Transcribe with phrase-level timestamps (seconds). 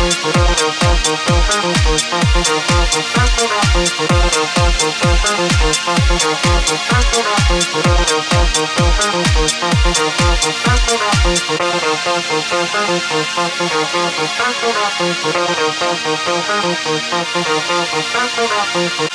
[0.00, 0.22] ス
[18.12, 19.09] タートです。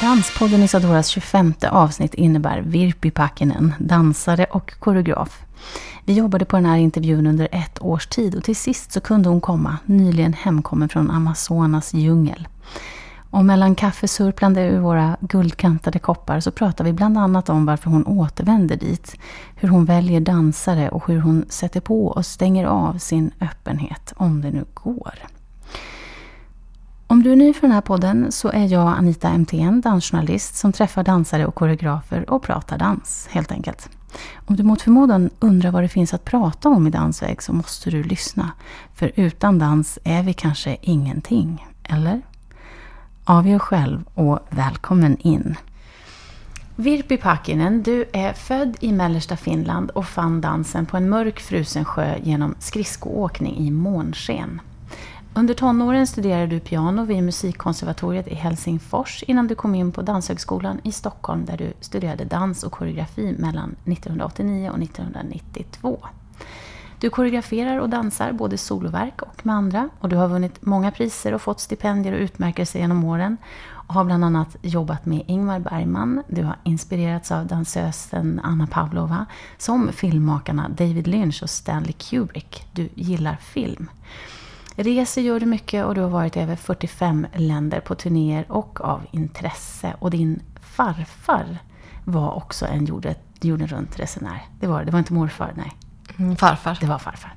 [0.00, 5.44] Danspodden Isadoras 25 avsnitt innebär Virpi Pakkinen, dansare och koreograf.
[6.04, 9.28] Vi jobbade på den här intervjun under ett års tid och till sist så kunde
[9.28, 12.48] hon komma, nyligen hemkommen från Amazonas djungel.
[13.30, 18.06] Och mellan kaffesurplande ur våra guldkantade koppar så pratar vi bland annat om varför hon
[18.06, 19.16] återvänder dit,
[19.54, 24.40] hur hon väljer dansare och hur hon sätter på och stänger av sin öppenhet, om
[24.40, 25.14] det nu går.
[27.08, 30.72] Om du är ny för den här podden så är jag Anita MTN, dansjournalist som
[30.72, 33.88] träffar dansare och koreografer och pratar dans, helt enkelt.
[34.34, 37.90] Om du mot förmodan undrar vad det finns att prata om i dansväg så måste
[37.90, 38.52] du lyssna.
[38.94, 42.22] För utan dans är vi kanske ingenting, eller?
[43.24, 45.56] Avgör själv och välkommen in.
[46.76, 51.84] Virpi Pakinen, du är född i mellersta Finland och fann dansen på en mörk frusen
[51.84, 54.60] sjö genom skridskoåkning i månsken.
[55.38, 60.80] Under tonåren studerade du piano vid Musikkonservatoriet i Helsingfors innan du kom in på Danshögskolan
[60.84, 66.06] i Stockholm där du studerade dans och koreografi mellan 1989 och 1992.
[67.00, 71.34] Du koreograferar och dansar både soloverk och med andra och du har vunnit många priser
[71.34, 73.36] och fått stipendier och utmärkelser genom åren
[73.68, 76.22] och har bland annat jobbat med Ingmar Bergman.
[76.28, 79.26] Du har inspirerats av dansösen Anna Pavlova
[79.58, 82.66] som filmmakarna David Lynch och Stanley Kubrick.
[82.72, 83.88] Du gillar film.
[84.76, 88.80] Reser gör du mycket och du har varit i över 45 länder på turnéer och
[88.80, 89.94] av intresse.
[89.98, 91.58] Och din farfar
[92.04, 94.44] var också en jorden, jorden runt-resenär.
[94.60, 95.72] Det var det, var inte morfar, nej.
[96.16, 96.78] Mm, farfar.
[96.80, 97.32] Det var farfar.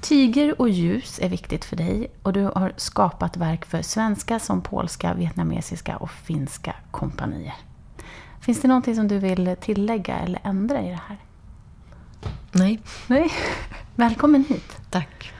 [0.00, 4.62] Tyger och ljus är viktigt för dig och du har skapat verk för svenska som
[4.62, 7.54] polska, vietnamesiska och finska kompanier.
[8.40, 11.16] Finns det någonting som du vill tillägga eller ändra i det här?
[12.52, 12.80] Nej.
[13.06, 13.32] Nej.
[13.94, 14.76] Välkommen hit.
[14.90, 15.32] Tack.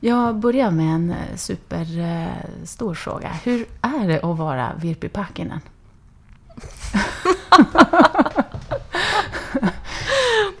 [0.00, 3.28] Jag börjar med en eh, superstor fråga.
[3.44, 5.60] Hur är det att vara Virpi Pakinen?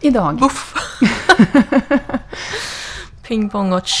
[0.00, 0.38] Idag.
[0.38, 0.74] Buff.
[3.22, 3.84] Pingpong och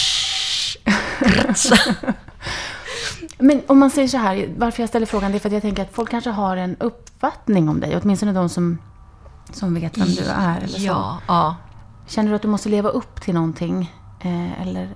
[3.38, 5.62] Men om man säger så här, varför jag ställer frågan, det är för att jag
[5.62, 8.78] tänker att folk kanske har en uppfattning om dig, åtminstone de som,
[9.52, 10.58] som vet vem du är.
[10.58, 10.86] Eller så.
[10.86, 11.56] Ja, ja.
[12.06, 13.94] Känner du att du måste leva upp till någonting?
[14.20, 14.88] Eh, eller,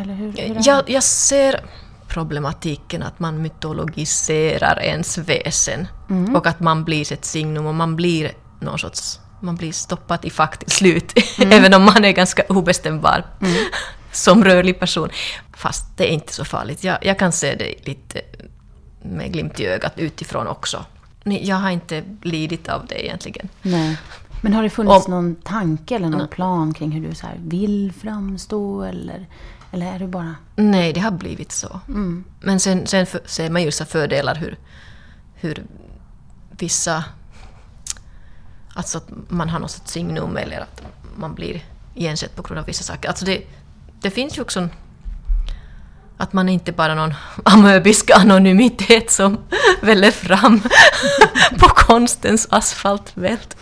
[0.00, 0.32] eller hur?
[0.32, 0.60] hur?
[0.62, 1.60] Jag, jag ser
[2.08, 5.88] problematiken att man mytologiserar ens väsen
[6.34, 9.20] och att man blir ett signum och man blir någon sorts...
[9.42, 13.24] Man blir stoppad i fack till slut, även om man är ganska obestämbar
[14.12, 15.08] som rörlig person.
[15.56, 16.84] Fast det är inte så farligt.
[16.84, 18.20] Jag, jag kan se det lite
[19.02, 20.84] med glimt i ögat utifrån också.
[21.24, 23.48] Jag har inte lidit av det egentligen.
[23.62, 23.96] Nej.
[24.42, 27.92] Men har det funnits Om- någon tanke eller någon plan kring hur du så vill
[28.02, 28.82] framstå?
[28.82, 29.26] Eller,
[29.70, 30.34] eller är du bara...
[30.56, 31.80] Nej, det har blivit så.
[32.40, 34.58] Men sen, sen för, ser man ju så fördelar hur,
[35.34, 35.64] hur
[36.50, 37.04] vissa...
[38.74, 40.82] Alltså att man har något signum eller att
[41.16, 41.64] man blir
[41.94, 43.08] igensett på grund av vissa saker.
[43.08, 43.42] Alltså det,
[44.00, 44.70] det finns ju också en,
[46.16, 47.14] att man inte bara någon
[47.44, 49.38] amöbisk anonymitet som
[49.80, 50.60] väller fram
[51.58, 53.56] på konstens asfaltvält.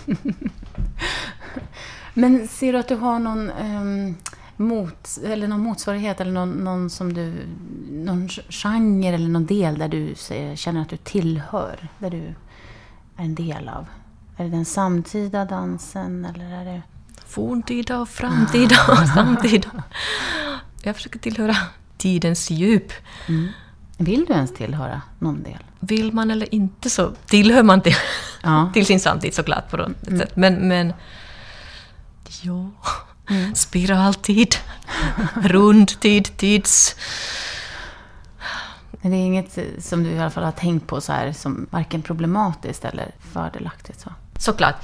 [2.15, 4.17] Men ser du att du har någon, ehm,
[4.59, 7.47] mot, eller någon motsvarighet eller någon, någon som du...
[7.91, 10.15] Någon genre eller någon del där du
[10.57, 11.89] känner att du tillhör?
[11.99, 12.23] Där du
[13.17, 13.87] är en del av?
[14.37, 16.83] Är det den samtida dansen eller är det...
[17.27, 19.71] Forntida och framtida och samtida.
[20.83, 21.57] Jag försöker tillhöra
[21.97, 22.93] tidens djup.
[23.99, 25.65] Vill du ens tillhöra någon del?
[25.81, 27.95] Vill man eller inte så tillhör man till,
[28.43, 28.71] Ja.
[28.75, 30.37] till sin samtid såklart på något sätt.
[30.37, 30.93] Men, men
[33.29, 34.57] jo, spiraltid,
[35.35, 36.97] rundtid, tids...
[39.01, 41.67] Men det är inget som du i alla fall har tänkt på så här som
[41.71, 44.13] varken problematiskt eller fördelaktigt så?
[44.39, 44.75] Såklart,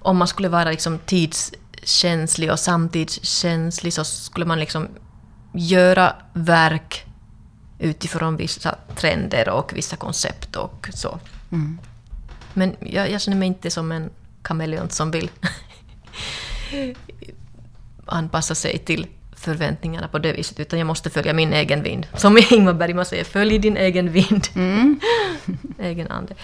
[0.00, 4.88] om man skulle vara liksom tidskänslig och samtidskänslig så skulle man liksom
[5.52, 7.06] göra verk
[7.78, 11.18] utifrån vissa trender och vissa koncept och så.
[12.54, 14.10] Men jag, jag känner mig inte som en
[14.42, 15.30] kameleont som vill
[18.06, 19.06] anpassa sig till
[19.36, 22.06] förväntningarna på det viset, utan jag måste följa min egen vind.
[22.16, 24.48] Som Ingmar Bergman säger, följ din egen vind.
[25.78, 26.34] egen ande.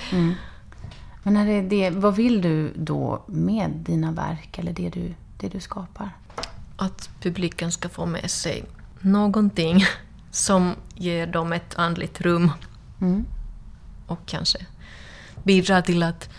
[1.22, 5.14] Men när det är det, vad vill du då med dina verk eller det du,
[5.36, 6.10] det du skapar?
[6.76, 8.64] Att publiken ska få med sig
[9.00, 9.84] någonting
[10.30, 12.50] som ger dem ett andligt rum.
[13.00, 13.24] Mm.
[14.06, 14.58] Och kanske
[15.42, 16.30] bidrar till att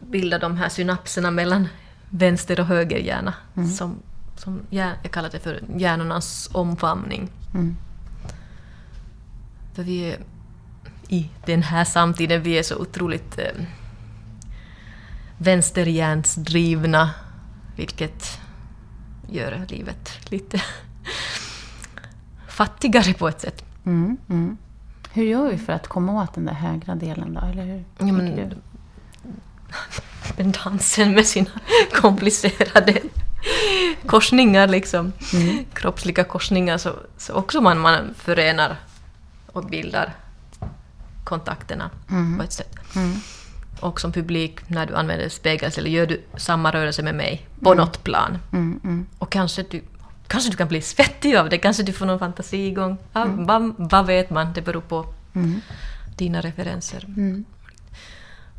[0.00, 1.68] bilda de här synapserna mellan
[2.10, 3.34] vänster och höger hjärna.
[3.78, 4.02] Som,
[4.42, 7.30] som jag kallar det för hjärnornas omfamning.
[7.54, 7.76] Mm.
[9.74, 10.18] För vi är
[11.08, 13.64] i den här samtiden, vi är så otroligt eh,
[15.38, 17.10] vänsterhjärnsdrivna,
[17.76, 18.40] vilket
[19.28, 20.62] gör livet lite
[22.48, 23.64] fattigare på ett sätt.
[23.84, 24.16] Mm.
[24.28, 24.56] Mm.
[25.12, 27.40] Hur gör vi för att komma åt den där högra delen då?
[27.40, 28.54] Eller hur Ja, men-?
[30.36, 31.50] Men dansen med sina
[31.92, 33.02] komplicerade
[34.06, 35.12] korsningar, liksom,
[35.74, 38.76] kroppsliga korsningar, så, så också man, man förenar
[39.52, 40.14] och bildar
[41.24, 41.90] kontakterna
[42.38, 42.74] på ett sätt.
[42.96, 43.16] Mm.
[43.80, 47.74] Och som publik, när du använder spegel, eller gör du samma rörelse med mig på
[47.74, 48.38] något plan.
[48.52, 48.80] Mm.
[48.84, 49.06] Mm.
[49.18, 49.82] Och kanske du,
[50.26, 52.98] kanske du kan bli svettig av det, kanske du får någon fantasi igång.
[53.12, 54.52] Ja, vad, vad vet man?
[54.52, 55.60] Det beror på Mm.
[56.16, 57.04] dina referenser.
[57.04, 57.44] Mm.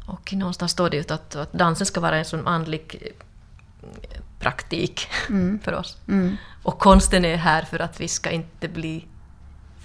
[0.05, 3.13] Och någonstans står det ju att, att dansen ska vara en sån andlig
[4.43, 5.07] praktik
[5.63, 5.97] för oss.
[6.07, 6.37] Mm.
[6.63, 9.05] Och konsten är här för att vi ska inte bli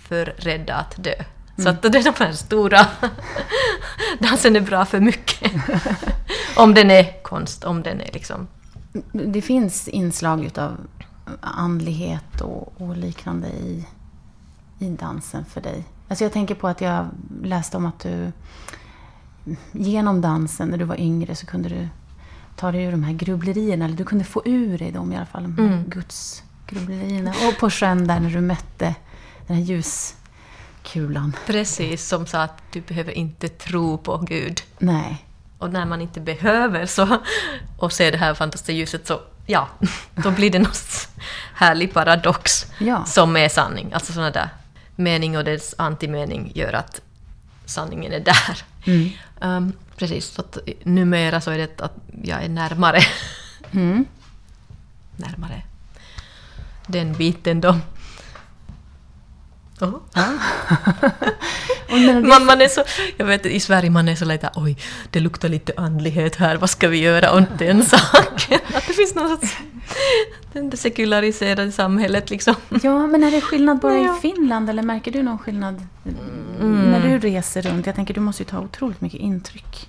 [0.08, 1.14] för rädda att dö.
[1.56, 2.86] Så att det är de här stora...
[4.18, 5.52] dansen är bra för mycket.
[6.56, 8.48] om den är konst, om den är liksom...
[9.12, 10.76] Det finns inslag utav
[11.40, 13.86] andlighet och, och liknande i,
[14.78, 15.84] i dansen för dig.
[16.08, 17.06] Alltså jag tänker på att jag
[17.42, 18.32] läste om att du
[19.72, 21.88] genom dansen när du var yngre så kunde du
[22.58, 23.84] ta dig ur de här grubblerierna.
[23.84, 25.42] Eller du kunde få ur dig dem i alla fall.
[25.42, 27.30] De här gudsgrubblerierna.
[27.48, 28.94] Och på sjön där när du mötte
[29.46, 31.36] den här ljuskulan.
[31.46, 34.60] Precis som sa att du behöver inte tro på Gud.
[34.78, 35.24] Nej.
[35.58, 37.18] Och när man inte behöver så,
[37.78, 39.68] och ser det här fantastiska ljuset så, ja,
[40.14, 40.72] då blir det någon
[41.54, 43.04] härlig paradox Ja.
[43.04, 43.92] som är sanning.
[43.92, 44.48] Alltså sådana där
[44.96, 47.00] mening och dess antimening gör att
[47.66, 48.62] sanningen är där.
[48.88, 49.08] Mm.
[49.40, 53.00] Ehm, precis, så att numera så är det att jag är närmare,
[53.72, 54.04] Mm.
[55.16, 55.62] närmare
[56.86, 57.78] den biten då.
[59.80, 59.94] Oh.
[60.14, 62.82] Det, Man, man är så,
[63.16, 64.76] jag vet i Sverige man är så lite oj,
[65.10, 68.58] det luktar lite andlighet här, vad ska vi göra åt den saken?
[68.74, 69.56] Att det finns någon sorts
[70.52, 72.54] det sekulariserade samhället liksom.
[72.82, 74.18] Ja, men är det skillnad bara Ja.
[74.18, 75.86] i Finland eller märker du någon skillnad
[76.60, 77.86] när du reser runt?
[77.86, 79.88] Jag tänker du måste ju ta otroligt mycket intryck.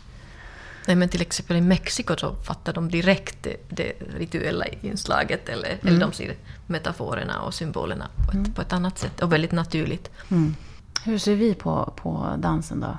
[0.88, 5.78] Nej men till exempel i Mexiko så fattar de direkt det, det rituella inslaget eller,
[5.82, 6.34] eller de ser
[6.68, 10.10] metaforerna och symbolerna på ett, på ett annat sätt och väldigt naturligt.
[10.32, 10.56] Mm.
[11.04, 12.98] Hur ser vi på, på dansen då?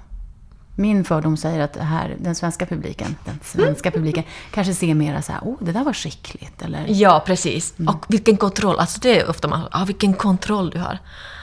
[0.75, 5.33] Min fördom säger att här, den svenska publiken, den svenska publiken kanske ser mera så
[5.33, 6.63] här, oh, det där var skickligt.
[6.63, 7.75] Eller, Ja, precis.
[7.87, 8.79] Och vilken kontroll.
[8.79, 10.99] Alltså det är ofta man ah, vilken kontroll du har.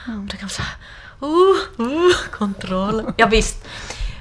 [0.06, 0.68] Och då kan man säga,
[1.20, 3.12] oh, oh, kontroll.
[3.16, 3.64] Ja, visst.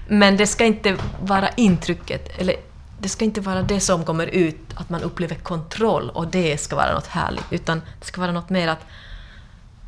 [0.07, 2.55] Men det ska inte vara intrycket, eller
[2.99, 6.75] det ska inte vara det som kommer ut, att man upplever kontroll och det ska
[6.75, 7.45] vara något härligt.
[7.49, 8.85] Utan det ska vara något mer att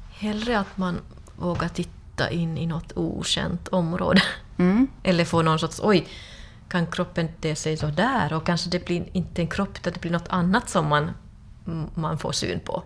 [0.10, 0.98] hellre att man
[1.36, 4.22] vågar titta in i något okänt område.
[4.58, 4.88] Mm.
[5.04, 6.08] Eller få någon sorts, oj,
[6.68, 8.34] kan kroppen te sig så där?
[8.34, 11.12] Och kanske det blir inte en kropp, utan det blir något annat som man,
[11.96, 12.84] man får syn på.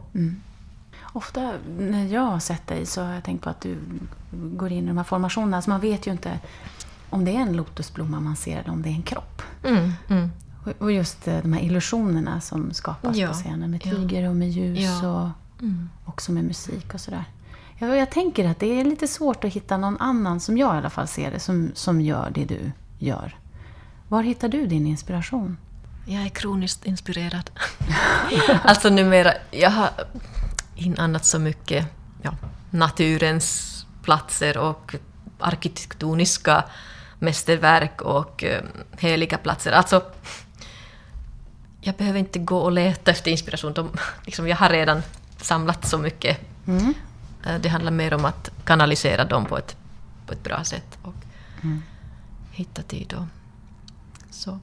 [1.13, 3.77] Ofta när jag har sett dig så har jag tänkt på att du
[4.31, 5.61] går in i de här formationerna.
[5.61, 6.39] Så man vet ju inte
[7.09, 9.41] om det är en lotusblomma man ser eller om det är en kropp.
[9.63, 10.29] Mm, mm.
[10.79, 13.91] Och- just eh, de här illusionerna som skapas Ja, på scenen med ja.
[13.91, 15.07] tyger och med ljus Ja.
[15.23, 15.29] och
[15.61, 15.89] Mm.
[16.05, 17.23] också med musik och sådär.
[17.77, 20.77] Jag, jag tänker att det är lite svårt att hitta någon annan, som jag i
[20.77, 23.35] alla fall ser det, som, som gör det du gör.
[24.07, 25.57] Var hittar du din inspiration?
[26.05, 27.51] Jag är kroniskt inspirerad.
[28.63, 29.89] alltså numera, jag har
[30.75, 31.85] inannat så mycket
[32.21, 32.31] ja,
[32.69, 34.95] naturens platser och
[35.39, 36.63] arkitektoniska
[37.19, 38.63] mästerverk och eh,
[38.97, 39.71] heliga platser.
[39.71, 40.03] Alltså,
[41.81, 43.73] jag behöver inte gå och leta efter inspiration.
[43.73, 43.89] De,
[44.25, 45.01] liksom, jag har redan
[45.37, 46.39] samlat så mycket.
[46.67, 46.93] Mm.
[47.45, 49.75] Eh, Det handlar mer om att kanalisera dem på ett,
[50.25, 51.13] på ett bra sätt och
[52.51, 53.13] hitta tid.
[53.13, 53.25] Och,
[54.29, 54.59] så.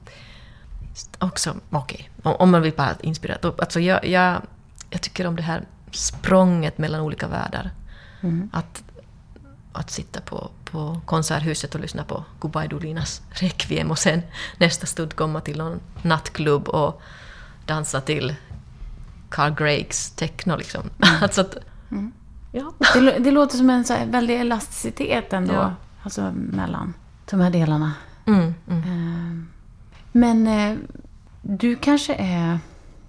[1.19, 3.37] Också, okej, om- man vill bara inspirera.
[3.59, 4.41] Alltså jag, jag,
[4.89, 7.71] jag tycker om det här språnget mellan olika världar.
[8.21, 8.49] Mm.
[8.53, 8.83] Att,
[9.73, 14.21] att sitta på, på Konserthuset och lyssna på Gubaidolinas Requiem och sen
[14.57, 17.01] nästa stund komma till någon nattklubb och
[17.65, 18.35] dansa till
[19.29, 20.55] Carl Greigs techno.
[20.55, 20.89] Liksom.
[21.21, 21.57] alltså att,
[22.51, 22.71] ja.
[22.93, 25.73] Det, det låter som en så här väldig elasticitet ändå, Ja.
[26.03, 26.93] alltså mellan
[27.29, 27.91] de här delarna.
[28.25, 28.83] Mm, mm.
[28.83, 29.47] Ehm,
[30.11, 30.77] Men eh,
[31.41, 32.59] du kanske är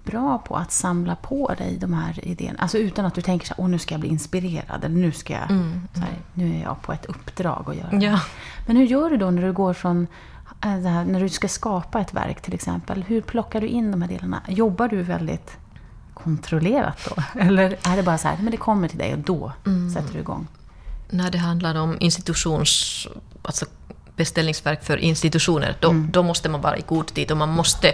[0.03, 2.59] bra på att samla på dig de här idéerna.
[2.59, 4.83] Alltså utan att du tänker så här, åh nu ska jag bli inspirerad.
[4.83, 7.89] Eller nu ska jag, Mm, så här, nu är jag på ett uppdrag att göra
[7.99, 8.05] det.
[8.05, 8.19] Ja.
[8.67, 10.07] Men hur gör du då när du går från
[10.65, 13.03] eh, det här, när du ska skapa ett verk till exempel?
[13.03, 14.41] Hur plockar du in de här delarna?
[14.47, 15.57] Jobbar du väldigt
[16.23, 17.23] kontrollerat då?
[17.41, 19.93] Eller är det bara så här, men det kommer till dig och då Mm.
[19.93, 20.47] sätter du igång?
[21.09, 23.07] När det handlar om institutions...
[23.41, 23.65] Alltså
[24.15, 27.93] beställningsverk för institutioner, då, då måste man vara i god tid och man måste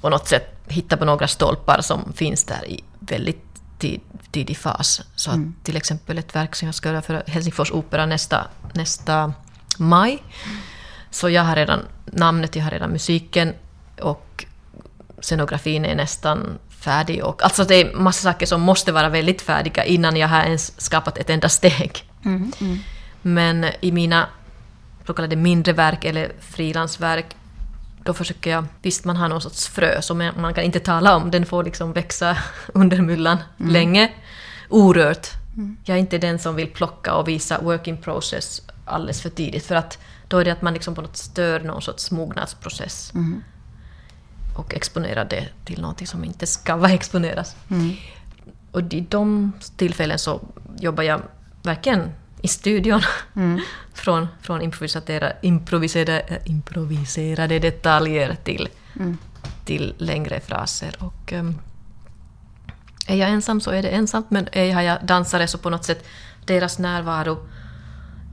[0.00, 3.44] på något sätt hitta på några stolpar som finns där i väldigt
[3.78, 5.00] tid, tidig fas.
[5.14, 9.32] Så att till exempel ett verk som jag ska göra för Helsingfors Opera nästa, nästa
[9.78, 10.22] maj.
[11.10, 13.54] Så jag har redan namnet, jag har redan musiken
[14.00, 14.44] och
[15.20, 17.24] scenografin är nästan färdig.
[17.24, 20.80] Och, alltså det är massa saker som måste vara väldigt färdiga innan jag har ens
[20.80, 22.04] skapat ett enda steg.
[23.22, 24.28] Men i mina
[25.06, 27.36] så kallade mindre verk eller frilansverk
[28.04, 31.30] då försöker jag, visst man har någon sorts frö som man kan inte tala om,
[31.30, 32.36] den får liksom växa
[32.74, 33.38] under myllan
[33.72, 34.12] länge,
[34.68, 35.28] orört.
[35.84, 39.66] Jag är inte den som vill plocka och visa work in process alldeles för tidigt,
[39.66, 39.98] för att
[40.28, 43.12] då är det att man liksom på något stör någon sorts mognadsprocess.
[44.54, 47.56] Och exponerar det till någonting som inte ska vara exponeras.
[48.72, 50.40] Och i de tillfällen så
[50.78, 51.22] jobbar jag
[51.62, 53.02] verkligen i studion.
[53.94, 58.68] från från improviserade, improviserade, improviserade detaljer till,
[59.64, 60.96] till längre fraser.
[60.98, 61.58] Och, ehm,
[63.06, 66.04] är jag ensam så är det ensamt, men är jag dansare så på något sätt
[66.44, 67.48] deras närvaro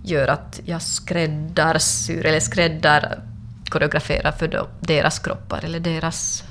[0.04, 3.22] gör att jag skräddarsyr eller skräddar
[3.72, 6.44] koreograferar för då, deras kroppar eller deras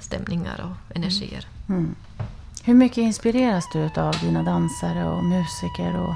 [0.00, 1.46] stämningar och energier.
[2.64, 6.14] Hur mycket inspireras du av dina dansare och musiker och,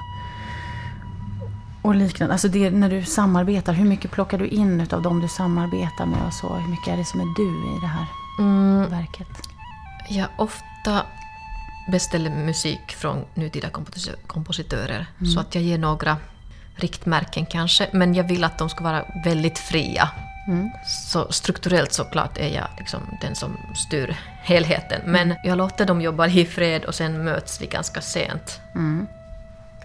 [1.82, 2.32] och liknande?
[2.34, 6.26] Alltså det, när du samarbetar, hur mycket plockar du in av dem du samarbetar med
[6.26, 6.54] och så?
[6.54, 8.06] Hur mycket är det som är du i det här
[8.88, 9.28] verket?
[10.08, 11.02] Jag ofta
[11.92, 16.16] beställer musik från nutida komposi- kompositörer så att jag ger några
[16.74, 20.08] riktmärken kanske, men jag vill att de ska vara väldigt fria.
[20.86, 26.26] Så strukturellt såklart är jag liksom den som styr helheten, men jag låter dem jobba
[26.26, 28.60] i fred och sen möts vi ganska sent.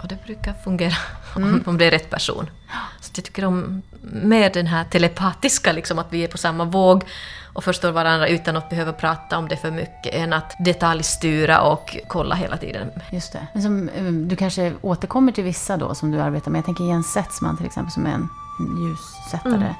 [0.01, 0.95] Och det brukar fungera
[1.35, 2.49] om, om det är rätt person.
[3.01, 7.03] Så jag tycker om mer den här telepatiska, liksom att vi är på samma våg
[7.53, 11.97] och förstår varandra utan att behöva prata om det för mycket, än att detaljstyra och
[12.07, 12.91] kolla hela tiden.
[13.11, 13.47] Just det.
[13.53, 16.59] Men som, eh, du kanske återkommer till vissa då som du arbetar med.
[16.59, 18.29] Jag tänker Jens Setzman till exempel som är en,
[18.59, 19.75] ljussättare.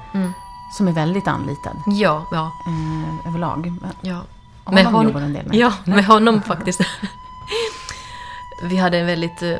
[0.72, 3.72] Som är väldigt anlitad Ja, ja, eh, överlag.
[3.80, 4.20] Men ja.
[4.64, 5.56] Honom jobbar du en del med?
[5.56, 6.80] Ja, med honom faktiskt.
[8.62, 9.56] Vi hade en väldigt eh,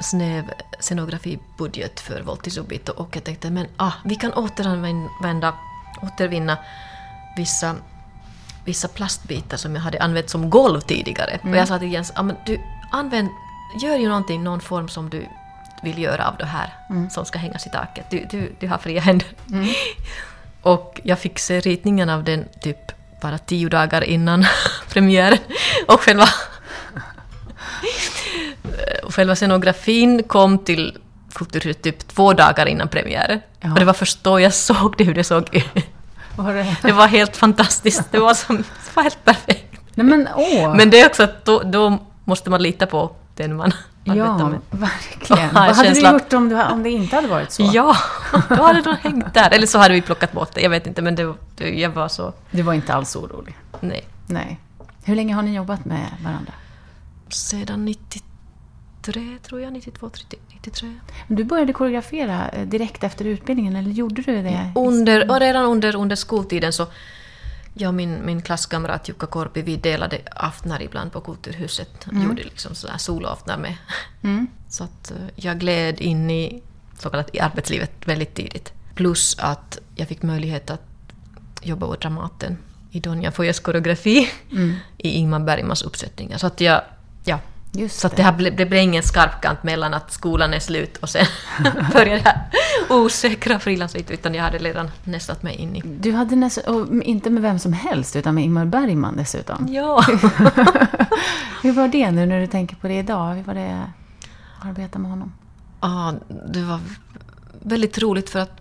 [0.00, 0.50] snäv
[0.80, 5.54] scenografibudget för Voltisubit och jag tänkte men ah, vi kan återanvända,
[6.02, 6.58] återvinna
[7.36, 7.74] vissa,
[8.64, 11.38] vissa plastbitar som jag hade använt som golv tidigare.
[11.42, 12.60] Och jag sa till Jens, ah, men du
[12.90, 13.28] använd,
[13.82, 15.28] gör ju någonting, någon form som du
[15.82, 16.74] vill göra av det här
[17.10, 18.10] som ska hängas i taket.
[18.10, 19.28] Du, du, du har fria händer.
[20.68, 22.76] Och jag fick se ritningen av den typ
[23.22, 24.44] bara tio dagar innan
[24.88, 25.38] premiären.
[25.86, 26.28] Och själva,
[29.04, 30.98] och själva scenografin kom till
[31.34, 33.40] Kulturhuset typ två dagar innan premiären.
[33.60, 33.72] Ja.
[33.72, 35.64] Och det var först då jag såg det, hur det såg ut.
[36.36, 36.76] Var det?
[36.82, 38.02] Det var helt fantastiskt.
[38.10, 39.80] Det var, som, det var helt perfekt.
[39.94, 40.74] Nej men åh!
[40.76, 43.72] Men det är också att då, då måste man lita på den man
[44.06, 44.60] arbetar ja, med.
[44.70, 45.48] verkligen.
[45.48, 47.70] Och Vad hade du gjort om, du, om det inte hade varit så?
[47.72, 47.96] Ja,
[48.48, 49.50] då hade de hängt där.
[49.50, 50.60] Eller så hade vi plockat bort det.
[50.60, 52.32] Jag vet inte, men det, det, jag var så...
[52.50, 53.56] Du var inte alls orolig?
[53.80, 54.04] Nej.
[54.26, 54.60] Nej.
[55.04, 56.52] Hur länge har ni jobbat med varandra?
[57.28, 59.72] Sedan 93, tror jag.
[59.72, 60.10] 92,
[60.48, 60.94] 93.
[61.28, 64.72] Du började koreografera eh, direkt efter utbildningen, eller gjorde du det?
[64.74, 66.86] Under, redan under, under skoltiden så...
[67.80, 72.06] Jag och min, min klasskamrat Jukka Korpi, vi delade aftnar ibland på Kulturhuset.
[72.12, 73.74] Gjorde liksom sådär soloaftnar med.
[74.68, 76.62] Så att eh, jag gled in i
[76.98, 78.72] så kallat i arbetslivet väldigt tidigt.
[78.94, 80.82] Plus att jag fick möjlighet att
[81.62, 82.58] jobba åt Dramaten
[82.90, 84.30] i Donja Foyes koreografi
[84.98, 86.38] i Ingmar Bergmans uppsättningar.
[86.38, 86.82] Så att jag...
[87.24, 87.40] Ja,
[87.72, 90.96] Just så att det, här ble, det blev ingen skarpkant mellan att skolan är slut
[90.96, 91.26] och sen
[91.92, 92.40] börjar det här
[92.90, 95.82] osäkra frilanslivet, utan jag hade redan nästat mig in i...
[95.84, 99.68] Du hade nästan, inte med vem som helst, utan med Ingmar Bergman dessutom.
[99.70, 100.02] Ja!
[101.62, 103.34] Hur var det nu när du tänker på det idag?
[103.34, 105.32] Hur var det att arbeta med honom?
[105.80, 106.14] Ja,
[106.52, 106.80] det var
[107.62, 108.60] väldigt roligt för att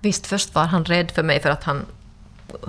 [0.00, 1.82] visst, först var han rädd för mig för att han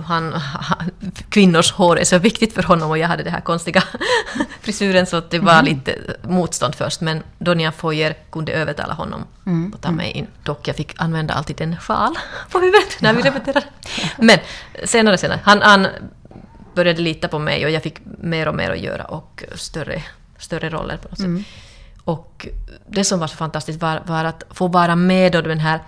[0.04, 0.90] han, han,
[1.28, 3.82] kvinnors hår är så viktigt för honom och jag hade den här konstiga
[4.60, 7.00] frisyren så det var lite motstånd först.
[7.00, 9.72] Men Donja Foyer kunde övertala honom Mm.
[9.74, 10.26] att ta mig in.
[10.44, 12.14] Dock jag fick använda alltid en sjal
[12.50, 13.66] på huvudet när vi repeterade.
[14.18, 14.38] Men
[14.84, 15.40] senare, senare.
[15.44, 15.86] Han, han
[16.74, 20.02] började lita på mig och jag fick mer och mer att göra och större,
[20.38, 21.46] större roller på något sätt.
[22.04, 22.46] Och
[22.88, 25.80] det som var så fantastiskt var, var att få vara med och den här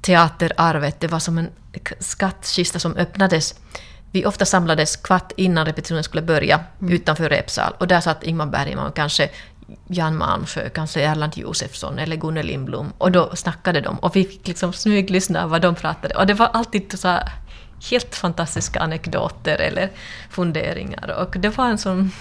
[0.00, 1.48] teaterarvet, det var som en
[1.98, 3.54] skattkista som öppnades.
[4.10, 7.72] Vi ofta samlades kvart innan repetitionen skulle börja utanför repsal.
[7.78, 9.30] Och där satt Ingmar Bergman och kanske
[9.86, 12.92] Jan Malmsjö, kanske Erland Josefsson eller Gunnel Lindblom.
[12.98, 16.14] Och då snackade de och vi fick liksom smyglyssna vad de pratade.
[16.14, 17.30] Och det var alltid så här
[17.90, 19.90] helt fantastiska anekdoter eller
[20.30, 21.16] funderingar.
[21.20, 22.10] Och det var en sån...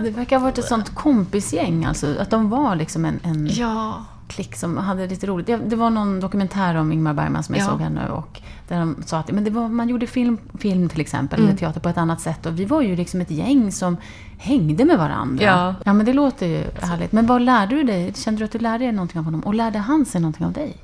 [0.00, 2.18] Det verkar ha varit ett sånt kompisgäng, alltså.
[2.18, 5.46] Att de var liksom en, en Ja, klick som hade lite roligt.
[5.46, 7.68] Det, var någon dokumentär om Ingmar Bergman som jag Ja.
[7.68, 10.88] såg här nu och där de sa att men det var, man gjorde film, film
[10.88, 11.48] till exempel, Mm.
[11.48, 13.96] eller teater på ett annat sätt och vi var ju liksom ett gäng som
[14.38, 15.44] hängde med varandra.
[15.44, 15.74] Ja.
[15.84, 17.12] ja men det låter ju härligt.
[17.12, 18.12] Men vad lärde du dig?
[18.14, 19.40] Kände du att du lärde dig någonting av honom?
[19.40, 20.76] Och lärde han sig någonting av dig?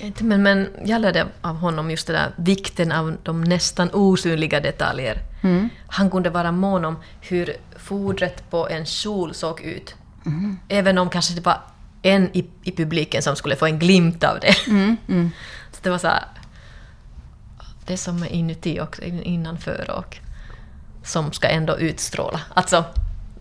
[0.00, 3.90] jag inte, men, men jag lärde av honom just det där vikten av de nästan
[3.92, 5.18] osynliga detaljer.
[5.86, 9.94] Han kunde vara mån om hur fodret på en kjol såg ut.
[10.68, 11.60] Även om kanske det var
[12.02, 14.54] en i, i publiken som skulle få en glimt av det.
[15.72, 16.24] Så det var så här,
[17.86, 20.18] det som är inuti och innanför och
[21.04, 22.40] som ska ändå utstråla.
[22.54, 22.84] Alltså,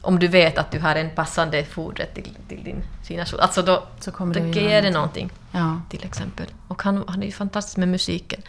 [0.02, 2.84] om du vet att du har en passande fodret till, till din
[3.26, 5.82] kjol, alltså då, Så kommer då det ger det någonting Ja.
[5.90, 6.46] till exempel.
[6.68, 8.42] Och han, han är ju fantastisk med musiken.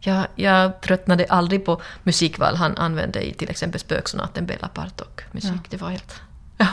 [0.00, 5.50] Jag, jag tröttnade aldrig på musikval han använde i till exempel Spöksonaten, Bela Bartok-musik.
[5.54, 5.58] Ja.
[5.70, 6.20] Det var helt...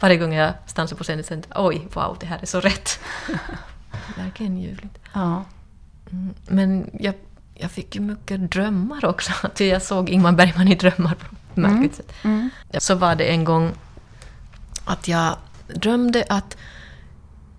[0.00, 3.00] Varje gång jag stansade på scenen tänkte oj, wow, det här är så rätt.
[4.16, 4.98] Verkligen ljuvligt.
[5.12, 5.44] Ja.
[6.10, 7.14] Mm, Men jag,
[7.54, 9.32] jag fick ju mycket drömmar också.
[9.64, 12.12] Jag såg Ingmar Bergman i drömmar på ett märkligt sätt.
[12.22, 12.50] Mm.
[12.78, 13.72] Så var det en gång
[14.84, 15.36] att jag
[15.74, 16.56] drömde att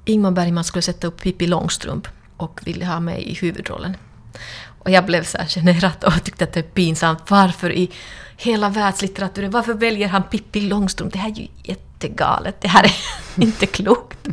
[0.05, 3.97] Ingmar Bergman skulle sätta upp Pippi Långstrump och ville ha mig i huvudrollen.
[4.79, 7.31] Och jag blev så här generad och tyckte att det är pinsamt.
[7.31, 7.91] Varför i
[8.37, 11.13] hela världslitteraturen, varför väljer han Pippi Långstrump?
[11.13, 11.47] Det här är ju
[12.03, 12.91] jättegalet, det här är
[13.43, 14.27] inte klokt.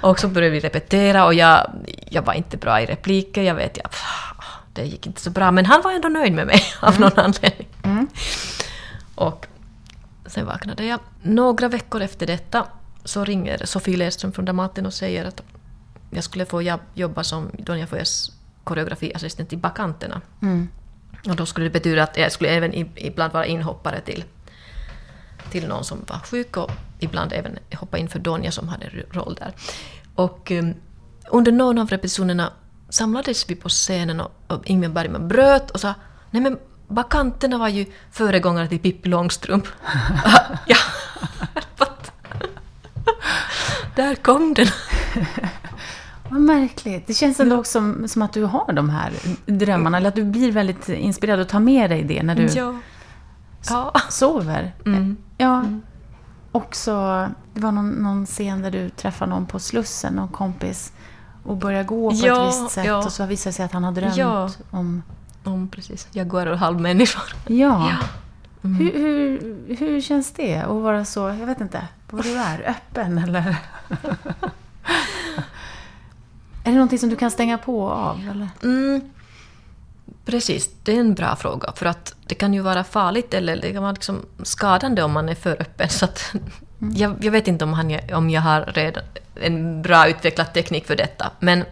[0.00, 1.70] och så började vi repetera och jag,
[2.10, 3.86] jag var inte bra i repliker, jag vet, jag,
[4.72, 5.50] det gick inte så bra.
[5.50, 7.68] Men han var ändå nöjd med mig av någon anledning.
[9.14, 9.46] Och
[10.26, 11.00] sen vaknade jag.
[11.22, 12.66] Några veckor efter detta
[13.04, 15.42] så ringer Sofie Ledström från Dramaten och säger att
[16.10, 18.30] jag skulle få jobb- jobba som Donja Foyers
[18.64, 20.20] koreografiassistent i Bakanterna.
[20.42, 20.68] Mm.
[21.28, 24.24] Och då skulle det betyda att jag skulle även ibland vara inhoppare till,
[25.50, 29.02] till någon som var sjuk och ibland även hoppa in för Donja som hade en
[29.10, 29.52] roll där.
[30.14, 30.74] Och um,
[31.30, 32.52] under någon av repetitionerna
[32.88, 35.94] samlades vi på scenen och, och Ingmar Bergman bröt och sa
[36.30, 36.58] Nej men
[36.88, 39.66] Bakanterna var ju föregångare till Pippi Långstrump.
[40.66, 40.76] ja?
[43.96, 44.66] Där kom den.
[46.28, 47.06] Vad märkligt.
[47.06, 49.12] Det känns ändå också som, som att du har de här
[49.46, 52.74] drömmarna, eller att du blir väldigt inspirerad och tar med dig det när du Ja.
[53.68, 53.92] Ja.
[54.08, 54.72] sover.
[54.86, 55.16] Mm.
[55.40, 55.64] Ja.
[56.52, 56.92] Också,
[57.54, 60.92] det var någon, någon scen där du träffar någon på Slussen, någon kompis,
[61.44, 62.96] och börjar gå på Ja, ett visst sätt ja.
[63.04, 64.50] och så visar det sig att han har drömt Ja.
[64.70, 65.02] om...
[65.44, 67.22] Om precis, jaguar och halvmänniskor.
[67.46, 67.96] Ja.
[68.62, 68.76] Mm.
[68.76, 73.18] Hur, hur, hur känns det att vara så, jag vet inte, vad du är, öppen
[73.18, 73.40] eller?
[76.64, 78.20] är det någonting som du kan stänga på och av?
[78.30, 78.48] Eller?
[78.62, 79.00] Mm,
[80.24, 81.72] precis, det är en bra fråga.
[81.76, 85.28] För att det kan ju vara farligt eller det kan vara liksom skadande om man
[85.28, 85.88] är för öppen.
[85.88, 86.32] Så att,
[86.94, 89.04] jag, jag vet inte om, han, om jag har redan
[89.34, 91.30] en bra utvecklad teknik för detta.
[91.40, 91.64] Men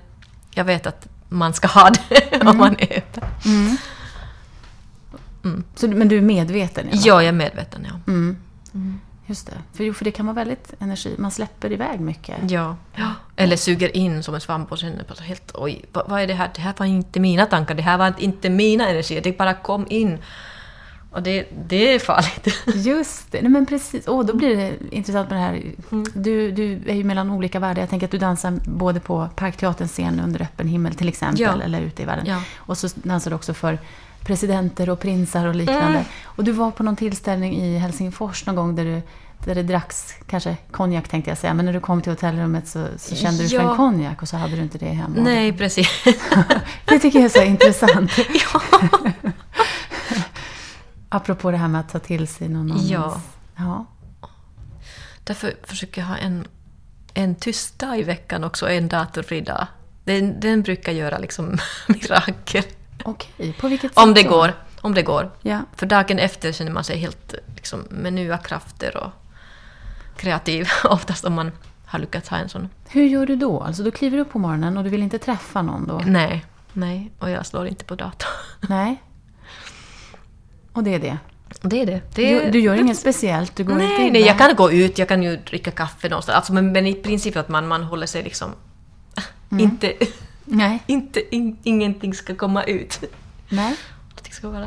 [0.51, 3.25] jag vet att man ska ha det om man är öppen.
[5.75, 6.89] Så, du- men du är medveten?
[6.93, 7.87] Ja, jag är medveten.
[7.91, 8.13] Ja.
[9.29, 9.35] Mm.
[9.35, 9.53] Just det.
[9.77, 12.51] För, jo, för det kan vara väldigt energi, man släpper iväg mycket.
[12.51, 12.77] Ja.
[13.37, 16.35] Eller suger in som en svamp och sen bara helt oj, vad, vad är det
[16.35, 16.51] här?
[16.55, 19.87] Det här var inte mina tankar, det här var inte mina energier, det bara kom
[19.91, 20.19] in.
[21.11, 22.49] Och det, det är farligt.
[22.87, 24.09] Just det, nej men precis.
[24.09, 25.63] Åh, då blir det intressant med det här.
[26.15, 27.83] Du, du är ju mellan olika världar.
[27.83, 31.63] Jag tänker att du dansar både på Parkteaterns scen under öppen himmel till exempel, Ja.
[31.63, 32.27] eller ute i världen.
[32.27, 32.43] Ja.
[32.57, 33.79] Och så dansar du också för
[34.25, 36.05] presidenter och prinsar och liknande.
[36.25, 39.03] Och du var på någon tillställning i Helsingfors någon gång där, du,
[39.45, 42.87] där det dracks, kanske konjak tänkte jag säga, men när du kom till hotellrummet så,
[42.97, 43.71] så kände du för Ja.
[43.71, 45.15] en konjak och så hade du inte det hemma.
[45.21, 45.89] Nej, precis.
[46.85, 48.11] Det tycker jag är så intressant.
[48.53, 48.63] ja.
[51.09, 52.91] Apropå det här med att ta till sig någon annans...
[52.91, 53.21] Ja.
[53.57, 53.87] ja.
[55.25, 56.47] Därför försöker jag ha en,
[57.15, 59.67] en tyst dag i veckan också, en datorfri dag.
[60.05, 62.65] Den, den brukar göra liksom mirakel.
[63.05, 64.31] Okej, på vilket sätt Om det då?
[64.31, 64.55] går.
[64.81, 65.31] Om det går.
[65.43, 65.61] Ja.
[65.77, 69.11] För dagen efter känner man sig helt liksom, med nya krafter och
[70.17, 70.69] kreativ.
[70.85, 71.53] Oftast om man
[71.87, 72.69] har lyckats ha en sån.
[72.89, 73.61] Hur gör du då?
[73.61, 76.03] Alltså du kliver upp på morgonen och du vill inte träffa någon då?
[76.07, 77.11] Nej, nej.
[77.19, 78.31] Och jag slår inte på datorn.
[78.69, 79.03] Nej.
[80.73, 81.19] Och det är det?
[81.63, 82.01] Det är det.
[82.15, 83.57] det Du, du gör inget speciellt?
[83.57, 86.09] Du går inte Nej, in nej, jag kan gå ut, jag kan ju dricka kaffe
[86.09, 86.37] någonstans.
[86.37, 88.51] Alltså, men, men i princip att man, man håller sig liksom...
[89.51, 89.93] Inte...
[90.51, 90.83] Nej.
[90.87, 93.01] inte in, ingenting ska komma ut.
[93.49, 93.77] Nej.
[94.31, 94.67] Ska vara...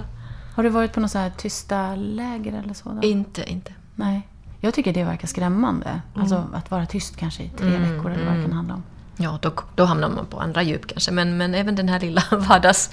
[0.56, 2.90] Har du varit på något så här tysta läger eller så?
[2.90, 3.08] Då?
[3.08, 3.74] Inte, inte.
[3.96, 4.28] Nej.
[4.60, 6.02] Jag tycker det verkar skrämmande.
[6.16, 8.84] Alltså att vara tyst kanske i tre veckor eller vad det kan handla om.
[9.18, 11.12] Ja, då, då hamnar man på andra djup kanske.
[11.12, 12.90] Men, men även den här lilla vardags,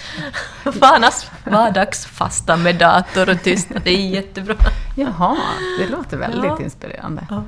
[0.64, 4.56] vardags, vardagsfasta med dator och tystnad, det är jättebra.
[4.96, 5.36] Jaha,
[5.78, 6.60] det låter väldigt Ja.
[6.62, 7.26] inspirerande.
[7.30, 7.42] Ja.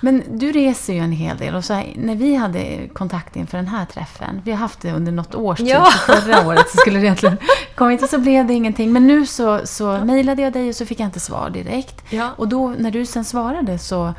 [0.00, 3.58] Men du reser ju en hel del och så här, när vi hade kontakt inför
[3.58, 5.84] den här träffen, vi har haft det under något års tid, Ja.
[6.06, 7.36] förra året så skulle det egentligen
[7.74, 8.92] komma inte så blev det ingenting.
[8.92, 12.04] Men nu så, så mejlade jag dig och så fick jag inte svar direkt.
[12.10, 12.30] Ja.
[12.36, 14.14] Och då när du sen svarade så,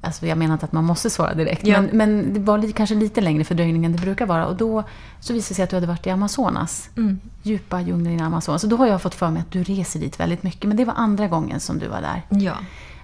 [0.00, 1.80] alltså jag menar inte att man måste svara direkt, Ja.
[1.80, 4.46] men, men det var lite, kanske lite längre fördröjning än det brukar vara.
[4.46, 4.84] Och då
[5.20, 7.20] så visade det sig att du hade varit i Amazonas, Mm.
[7.42, 8.60] djupa djungeln i Amazonas.
[8.60, 10.84] Så då har jag fått för mig att du reser dit väldigt mycket, men det
[10.84, 12.22] var andra gången som du var där.
[12.28, 12.52] Ja.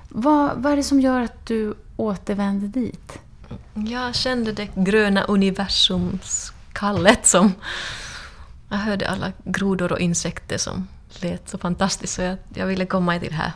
[0.09, 3.19] Vad, vad är det som gör att du återvände dit?
[3.75, 7.53] Jag kände det gröna universums kallet som...
[8.71, 10.89] Jag hörde alla grodor och insekter som
[11.21, 13.53] lät så fantastiskt så jag, jag ville komma till det här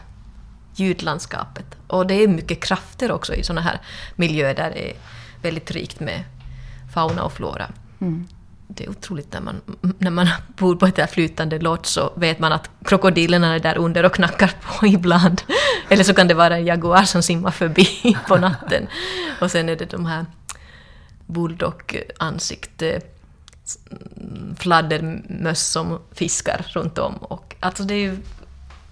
[0.74, 1.66] ljudlandskapet.
[1.87, 3.81] Och det är mycket krafter också i såna här
[4.16, 4.96] miljöer där det är
[5.42, 6.24] väldigt rikt med
[6.94, 7.72] fauna och flora.
[8.00, 8.28] Mm.
[8.74, 9.61] Det är otroligt när man,
[9.98, 13.78] när man bor på ett där flytande lodge så vet man att krokodilerna är där
[13.78, 15.42] under och knackar på ibland.
[15.88, 18.87] Eller så kan det vara en jaguar som simmar förbi på natten.
[19.40, 20.26] Och sen är det de här
[21.26, 23.02] bulldog-ansikte eh,
[24.16, 27.14] mm, fladdermöss som fiskar runt om.
[27.14, 28.18] Och, alltså det är ju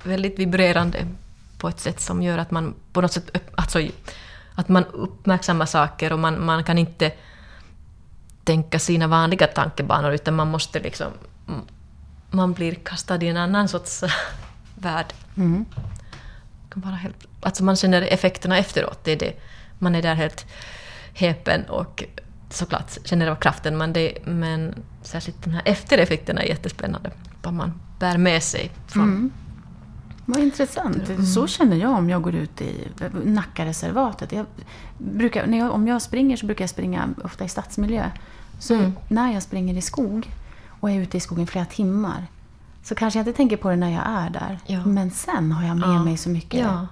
[0.03, 1.07] väldigt vibrerande
[1.59, 3.81] på ett sätt som gör att man på något sätt alltså,
[4.55, 7.13] att man uppmärksammar saker och man, man kan inte
[8.51, 11.13] tänka sina vanliga tankebanor utan man måste liksom...
[11.49, 11.61] mm,
[12.31, 14.05] Man blir kastad i en annan sorts
[14.75, 15.13] värld.
[15.37, 15.65] Mm.
[16.69, 18.99] kan vara helt, alltså man känner effekterna efteråt.
[19.05, 19.33] Det är det.
[19.79, 20.47] Man är där helt
[21.15, 22.05] häpen och
[22.49, 27.11] såklart känner av kraften men, det, men särskilt de här eftereffekterna är jättespännande.
[27.43, 29.03] Vad man bär med sig från...
[29.03, 29.31] Mm.
[30.27, 31.27] Vad intressant.
[31.35, 32.89] Så känner jag om jag går ut i
[33.25, 34.33] Nackareservatet.
[34.33, 34.47] Jag
[34.99, 38.11] brukar, när jag, om jag springer så brukar jag springa ofta i stadsmiljö.
[38.61, 38.93] Så Mm.
[39.09, 40.33] när jag springer i skog
[40.81, 42.27] och är ute i skogen flera timmar
[42.83, 44.59] så kanske jag inte tänker på det när jag är där.
[44.67, 44.85] Ja.
[44.87, 46.05] Men sen har jag med Ja.
[46.05, 46.87] mig så mycket Ja.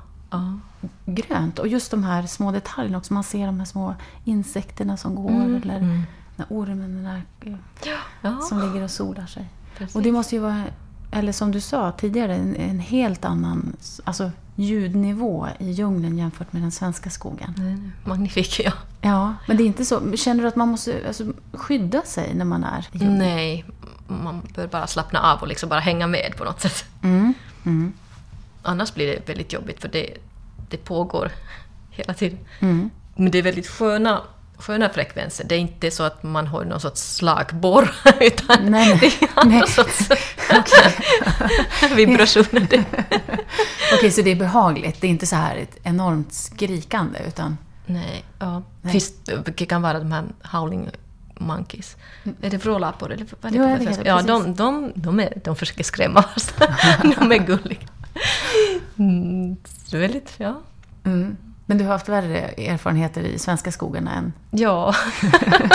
[1.07, 1.59] grönt.
[1.59, 3.15] Och just de här små detaljerna också.
[3.15, 5.31] Man ser de här små insekterna som går.
[5.31, 6.03] Mm, Eller mm.
[6.49, 7.59] ormen där,
[8.49, 9.49] som ligger och solar sig.
[9.79, 9.97] Precis.
[9.97, 10.65] Och det måste ju vara,
[11.11, 16.63] eller som du sa tidigare, en, en helt annan alltså, ljudnivå i djungeln jämfört med
[16.63, 17.55] den svenska skogen.
[17.59, 18.73] Mm, Magnifik, ja.
[19.01, 20.17] Ja, men det är inte så.
[20.17, 23.19] Känner du att man måste alltså, skydda sig när man är i djungeln?
[23.19, 23.65] Nej,
[24.09, 26.85] man bör bara slappna av och liksom bara hänga med på något sätt.
[27.03, 27.35] Mm.
[27.65, 27.93] Mm.
[28.63, 30.17] Annars blir det väldigt jobbigt för det,
[30.69, 31.33] det pågår
[31.91, 32.39] hela tiden.
[32.61, 32.91] Mm.
[33.17, 34.23] Men det är väldigt sköna,
[34.59, 35.45] sköna frekvenser.
[35.49, 39.59] Det är inte så att man har någon sorts slagborr, utan Nej, det är Nej.
[39.59, 40.09] någon sorts
[41.97, 42.67] vibrationer.
[42.71, 42.85] Det-
[43.99, 45.01] Okej, så det är behagligt.
[45.01, 47.59] Det är inte så här ett enormt skrikande, utan...
[47.87, 48.63] Nej, ja.
[48.83, 48.93] Nej.
[48.93, 49.13] Finns,
[49.57, 50.89] det kan vara de här howling
[51.41, 51.97] monkeys.
[52.43, 54.03] Är det vrålapor eller vad är Jo, det?
[54.09, 56.55] Ja, de, de, de, är, de försöker skrämma oss.
[57.19, 57.79] de är gulliga.
[58.99, 59.57] Mm,
[59.93, 60.61] väldigt, ja.
[61.05, 61.37] Mm.
[61.69, 64.95] Men du har haft värre erfarenheter i svenska skogarna än Ja.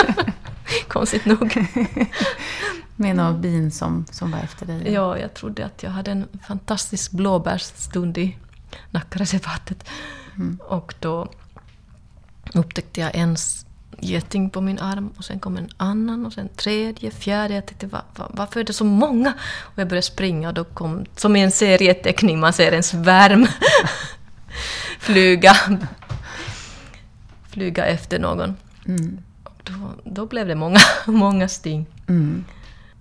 [0.88, 1.66] Konstigt nog.
[2.96, 4.92] med någon bin som, som var efter dig?
[4.92, 8.36] Ja, jag trodde att jag hade en fantastisk blåbärsstund i
[8.90, 9.88] Nackareservatet.
[10.58, 11.28] Och då
[12.54, 13.36] upptäckte jag en
[13.98, 17.54] geting på min arm och sen kom en annan och sen tredje, fjärde.
[17.54, 19.32] Jag tänkte, va, va, varför är det så många?
[19.60, 23.46] Och jag började springa och då kom, som i en serieteckning, man ser en svärm
[25.04, 25.56] flyga,
[27.48, 28.56] flyga efter någon.
[28.86, 29.18] Mm.
[29.62, 29.72] Då,
[30.04, 31.86] då blev det många, många sting.
[32.08, 32.44] Mm.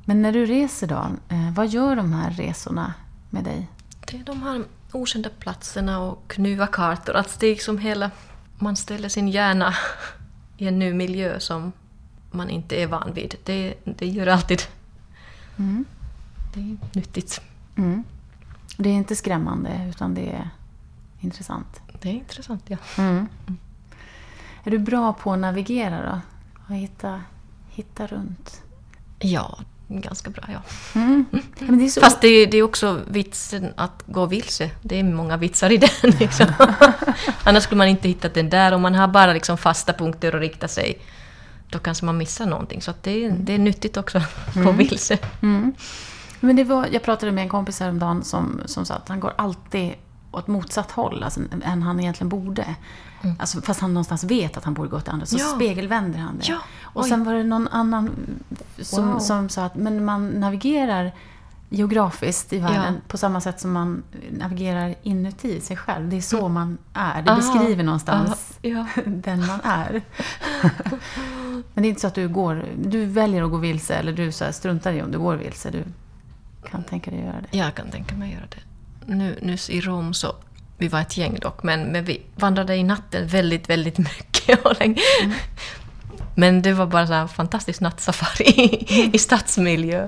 [0.05, 2.93] Men när du reser då, eh, vad gör de här resorna
[3.29, 3.67] med dig?
[4.07, 7.15] Det är de här okända platserna och knuva kartor.
[7.15, 8.11] Att det liksom hela...
[8.57, 9.73] Man ställer sin hjärna
[10.57, 11.71] i en ny miljö som
[12.31, 13.35] man inte är van vid.
[13.43, 14.61] Det, det gör alltid...
[15.57, 15.85] Mm.
[16.53, 17.41] Det är nyttigt.
[17.75, 18.03] Mm.
[18.77, 20.49] Det är inte skrämmande, utan det är
[21.19, 21.82] intressant.
[22.03, 22.77] Det är intressant, ja.
[22.97, 23.27] Mm.
[24.63, 26.21] Är du bra på att navigera då?
[26.67, 27.21] Och hitta,
[27.69, 28.61] hitta runt?
[29.19, 30.61] Ja, ganska bra ja.
[30.95, 31.25] Mm.
[31.31, 32.01] Ja, men det är så...
[32.01, 34.69] Fast det, det är också vitsen att gå vilse.
[34.81, 35.89] Det är många vitsar i den.
[36.19, 36.47] Liksom.
[37.43, 38.71] Annars skulle man inte hitta den där.
[38.71, 40.99] Om man har bara liksom fasta punkter att rikta sig,
[41.69, 42.81] då kanske man missar någonting.
[42.81, 45.17] Så det, är, det är nyttigt också att gå vilse.
[45.41, 45.73] Mm.
[46.39, 49.33] Men det var, jag pratade med en kompis häromdagen som, som sa att han går
[49.35, 49.93] alltid
[50.33, 52.75] åt motsatt håll alltså, än han egentligen borde.
[53.21, 53.35] Mm.
[53.39, 55.45] Alltså, fast han någonstans vet att han borde gå åt andra, så Ja.
[55.55, 56.45] spegelvänder han det.
[56.47, 58.09] Ja, Och sen var det någon annan
[58.81, 59.19] som, Wow.
[59.19, 61.11] som sa att men man navigerar
[61.69, 62.99] geografiskt i världen Ja.
[63.07, 66.09] på samma sätt som man navigerar inuti sig själv.
[66.09, 67.21] Det är så man är.
[67.21, 68.37] Det Aha, beskriver någonstans aha,
[68.95, 69.01] ja.
[69.05, 70.01] den man är.
[71.73, 74.31] Men det är inte så att du går, du väljer att gå vilse eller du
[74.31, 75.71] så struntar i om du går vilse.
[75.71, 75.83] Du
[76.69, 77.57] kan tänka dig att göra det.
[77.57, 78.61] Jag kan tänka mig göra det.
[79.05, 80.35] Nu, nyss i Rom så,
[80.77, 84.79] vi var ett gäng dock, men, men vi vandrade i natten väldigt, väldigt mycket och
[84.79, 85.01] länge.
[86.35, 90.07] Men det var bara så här fantastisk nattsafari i, i stadsmiljö.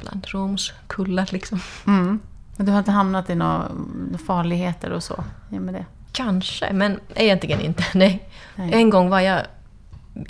[0.00, 1.60] Bland Roms kullar liksom.
[1.86, 2.20] Mm.
[2.56, 3.70] Men du har inte hamnat i några
[4.26, 5.24] farligheter och så?
[5.50, 5.84] Ja, med det.
[6.12, 7.84] Kanske, men egentligen inte.
[7.94, 8.28] Nej.
[8.56, 8.72] Nej.
[8.72, 9.42] En gång var jag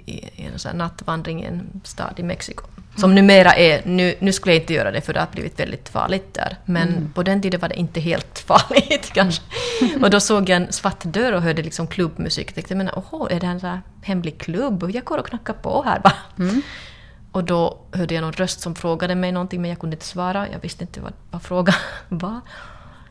[0.07, 2.65] i en sån nattvandring i en stad i Mexiko.
[2.99, 5.89] Som numera är, nu, nu skulle jag inte göra det för det har blivit väldigt
[5.89, 6.57] farligt där.
[6.65, 9.43] Men på den tiden var det inte helt farligt kanske.
[10.03, 12.49] Och då såg jag en svart dörr och hörde liksom klubbmusik.
[12.49, 14.91] Jag tänkte, men åh, är det en här hemlig klubb?
[14.95, 16.45] Jag går och knackar på här bara.
[17.33, 20.49] Och då hörde jag någon röst som frågade mig någonting men jag kunde inte svara.
[20.53, 21.75] Jag visste inte vad, vad frågan
[22.09, 22.41] var.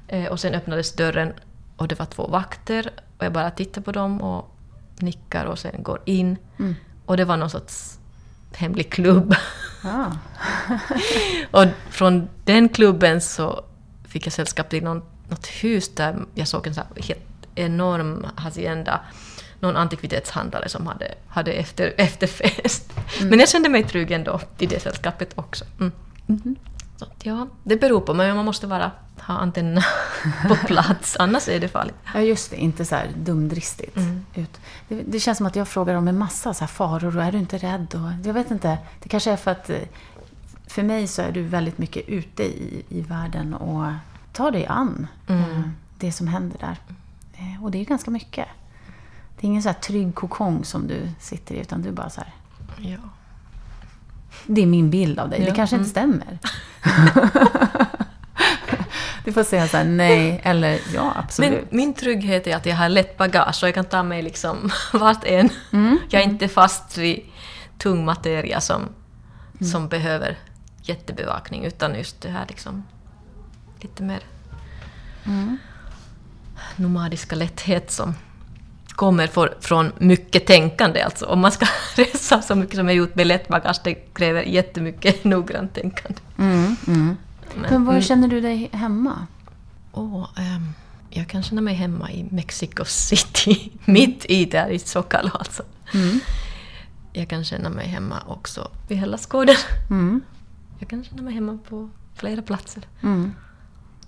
[0.07, 1.33] Eh, och sen öppnades dörren
[1.77, 2.89] och det var två vakter.
[3.17, 4.55] Och jag bara tittar på dem och
[4.99, 6.37] nickar och sen går in.
[7.05, 7.99] Och det var någon sorts
[8.55, 9.35] hemlig klubb.
[9.83, 10.11] Ja.
[11.51, 13.63] och från den klubben så
[14.07, 18.99] fick jag sällskap till någon, något hus där jag såg en så helt enorm hacienda.
[19.59, 22.93] Någon antikvitetshandlare som hade, hade efter, efterfest.
[23.21, 25.65] Men jag kände mig trygg ändå i det sällskapet också.
[25.79, 25.91] Mm.
[26.97, 29.83] Så, ja, det beror på, men man måste bara ha antennerna
[30.47, 31.95] på plats, annars är det farligt.
[32.13, 32.57] ja, just det.
[32.57, 33.97] Inte så här dumdristigt.
[34.35, 34.59] Ut.
[34.87, 37.31] Det, det känns som att jag frågar om en massa så här faror och är
[37.31, 37.95] du inte rädd?
[37.95, 38.77] Och, jag vet inte.
[39.03, 39.69] Det kanske är för att
[40.67, 43.91] för mig så är du väldigt mycket ute i, i världen och
[44.33, 45.61] tar dig an eh,
[45.97, 46.77] det som händer där.
[47.33, 48.47] Eh, och det är ganska mycket.
[49.35, 52.21] Det är ingen så här trygg kokong som du sitter i, utan du bara så
[52.21, 52.33] här...
[52.77, 52.97] Ja.
[54.45, 55.39] Det är min bild av dig.
[55.39, 56.39] Det Ja, kanske inte stämmer.
[59.25, 61.51] du får säga så här, nej eller ja, absolut.
[61.51, 64.71] Men min trygghet är att jag har lätt bagage och jag kan ta mig liksom
[64.93, 65.49] vart än.
[66.09, 67.19] Jag är inte fast vid
[67.77, 68.81] tung materia som,
[69.61, 70.37] som behöver
[70.81, 72.83] jättebevakning utan just det här liksom
[73.81, 74.19] lite mer
[76.75, 78.13] nomadiska lätthet som
[78.97, 81.01] kommer för, från mycket tänkande.
[81.01, 84.43] Alltså om man ska resa så mycket som jag gjort med lätt bagage, det kräver
[84.43, 86.21] jättemycket noggrant tänkande.
[86.37, 87.17] Mm, mm.
[87.69, 89.27] Men var känner du dig hemma?
[89.91, 90.73] Åh, ehm,
[91.09, 95.63] jag kan känna mig hemma i Mexico City, mitt i där i Zocalo alltså.
[97.13, 99.55] Jag kan känna mig hemma också vid Hellasgården.
[99.89, 100.21] Mm.
[100.79, 102.83] Jag kan känna mig hemma på flera platser.
[103.03, 103.33] Mm.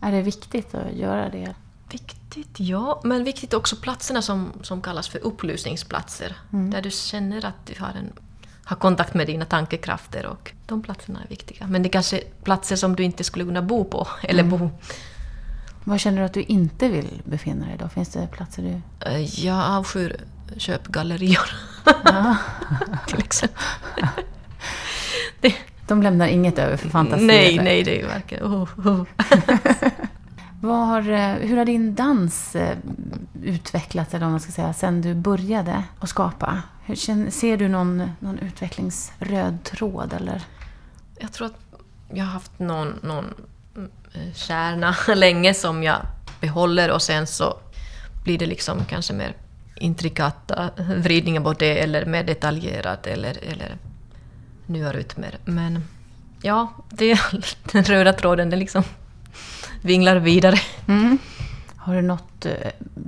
[0.02, 1.56] Är det viktigt att göra det?
[1.92, 3.02] Viktigt, ja.
[3.04, 6.36] Men viktigt också platserna som, som kallas för upplysningsplatser.
[6.50, 8.14] Där du känner att du har, en,
[8.64, 11.68] har kontakt med dina tankekrafter och de platserna är viktiga.
[11.68, 14.08] Men det kanske är platser som du inte skulle kunna bo på.
[14.24, 14.70] Eller bo.
[15.84, 17.90] Var känner du att du inte vill befinna dig då?
[17.90, 18.82] Finns det platser du...
[19.10, 20.16] Eh, Jag avskyr
[20.58, 21.50] köpgallerior.
[22.04, 22.38] Ja.
[23.08, 23.64] till exempel.
[25.40, 25.54] det,
[25.88, 27.26] De lämnar inget över för fantasi?
[27.26, 28.44] nej, nej, det är verkligen...
[28.44, 29.04] Oh, oh.
[30.62, 32.78] Var, eh, hur har din dans eh,
[33.44, 36.62] utvecklats, eller vad man ska säga, sen du började att skapa?
[36.86, 40.44] Hur, ser du någon, någon utvecklingsröd tråd, eller?
[41.20, 41.60] Jag tror att
[42.14, 43.26] jag har haft någon, någon
[44.14, 46.02] eh, kärna länge som jag
[46.42, 47.58] behåller och sen så
[48.24, 49.36] blir det liksom kanske mer
[49.76, 53.78] intrikata vridningar på det eller mer detaljerat eller, eller
[54.66, 55.38] nya rytmer.
[55.46, 55.84] Men
[56.42, 57.20] ja, det är
[57.72, 58.84] den röda tråden, den liksom
[59.82, 60.60] vinglar vidare.
[60.88, 61.18] Mm.
[61.76, 62.52] Har du nått eh,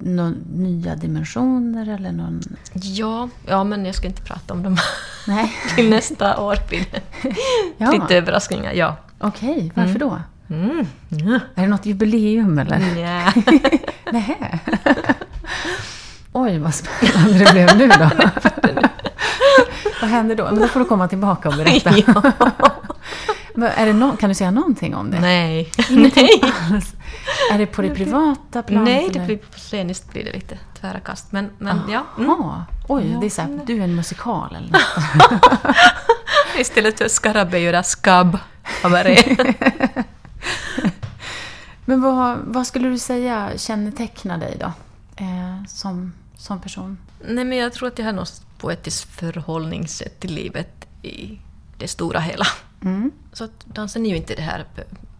[0.03, 2.41] någon nya dimensioner, eller någon...
[2.73, 4.77] Ja, ja, men jag ska inte prata om dem
[5.27, 5.53] Nej.
[5.75, 6.57] till nästa år.
[6.69, 6.85] blir
[7.77, 7.91] Ja.
[7.91, 8.95] Lite överraskningar, ja.
[9.19, 10.19] Okej, varför då?
[10.49, 10.85] Mm.
[11.09, 11.39] Ja.
[11.55, 12.79] Är det något jubileum, eller?
[12.79, 13.33] Nja.
[14.11, 14.59] Nähä.
[16.33, 18.09] Oj, vad spännande det blev nu då.
[20.01, 20.43] vad händer då?
[20.43, 21.97] Men då får du komma tillbaka och berätta.
[22.07, 22.21] ja.
[23.55, 25.19] Är det no- kan du säga någonting om det?
[25.19, 25.71] Nej.
[25.89, 26.53] Ingenting Nej.
[26.71, 26.93] alls.
[27.51, 28.85] Är det på det privata planet?
[28.87, 31.31] Nej, det blir, på sceniskt blir det lite tvära kast.
[31.31, 32.05] Men, men ja.
[32.17, 32.35] Mm.
[32.87, 35.75] Oj, det är så här, men- du är en musikal eller något.
[36.59, 38.37] Istället för skarabé göra skabb.
[41.85, 44.65] Men vad, vad skulle du säga kännetecknar dig då?
[45.15, 46.97] Eh, som, som person?
[47.27, 51.39] Nej, men jag tror att jag har något poetiskt förhållningssätt till livet i
[51.77, 52.45] det stora hela.
[52.81, 53.11] Mm.
[53.33, 54.65] Så dansen är ju inte det här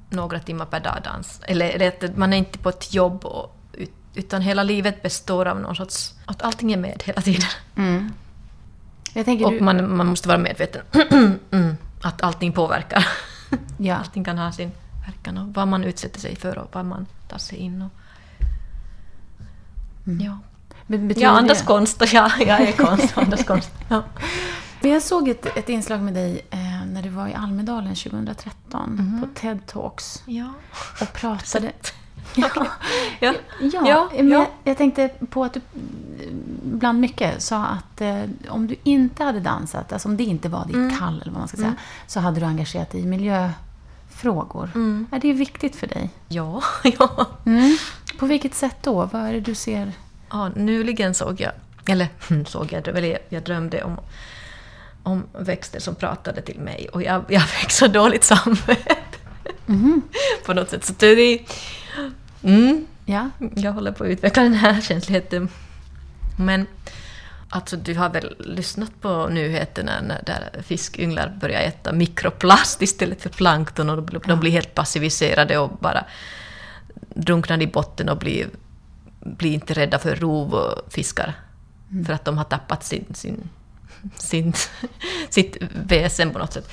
[0.10, 1.41] några timmar per dag dans.
[1.43, 3.58] Eller, att man är inte på ett jobb och,
[4.15, 6.13] utan hela livet består av någon sorts...
[6.26, 7.50] Att allting är med hela tiden.
[7.76, 8.13] Mm.
[9.45, 9.62] och du...
[9.62, 10.82] man, man måste vara medveten
[11.52, 13.08] mm, att allting påverkar.
[13.78, 13.95] Ja.
[13.95, 14.71] Allting kan ha sin
[15.06, 17.82] verkan och vad man utsätter sig för och vad man tar sig in.
[17.82, 17.91] Och...
[20.08, 20.26] Mm.
[20.26, 20.38] Ja.
[20.88, 21.65] Betyder jag andas det?
[21.65, 23.17] konst och ja, jag är konst.
[23.17, 23.71] andas konst.
[23.89, 24.04] Ja.
[24.81, 28.89] Men jag såg ett, ett inslag med dig eh, när du var i Almedalen 2013
[28.95, 29.21] Mhm.
[29.21, 30.53] på TED Talks Ja.
[31.01, 31.71] och pratade...
[32.35, 32.49] Ja.
[33.19, 33.33] Ja.
[33.61, 34.37] Ja, Ja, men ja.
[34.39, 35.61] Jag, jag tänkte på att du
[36.63, 40.65] bland mycket sa att eh, om du inte hade dansat, alltså om det inte var
[40.65, 40.97] ditt Mm.
[40.99, 41.75] kall eller vad man ska säga,
[42.07, 44.69] så hade du engagerat dig i miljöfrågor.
[44.75, 45.07] Mm.
[45.11, 46.09] Är det viktigt för dig?
[46.27, 47.27] Ja, ja.
[47.45, 47.77] Mm.
[48.19, 49.05] På vilket sätt då?
[49.05, 49.91] Vad är det du ser?
[50.29, 50.49] ja.
[50.55, 51.51] Nyligen såg jag,
[51.85, 52.07] eller
[52.45, 53.97] såg jag, jag drömde om,
[55.03, 58.95] om växter som pratade till mig och jag, jag fick så dåligt samvete.
[59.65, 60.01] Mhm.
[60.45, 60.85] På något sätt.
[60.85, 61.39] Så det är...
[62.43, 63.29] Mm, Ja?
[63.55, 65.49] jag håller på att utveckla den här känsligheten.
[66.37, 66.65] Men
[67.49, 73.29] alltså, du har väl lyssnat på nyheterna när där fiskynglar börjar äta mikroplast istället för
[73.29, 76.05] plankton och de, de blir helt passiviserade och bara
[77.15, 78.49] drunknar i botten och blir,
[79.19, 81.33] blir inte rädda för rovfiskar
[82.05, 83.49] för att de har tappat sin, sin,
[84.17, 84.53] sin,
[85.29, 86.69] sitt väsen på något sätt.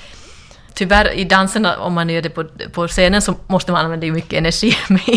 [0.73, 4.33] Tyvärr i danserna, om man gör det på, på scenen, så måste man använda mycket
[4.33, 4.77] energi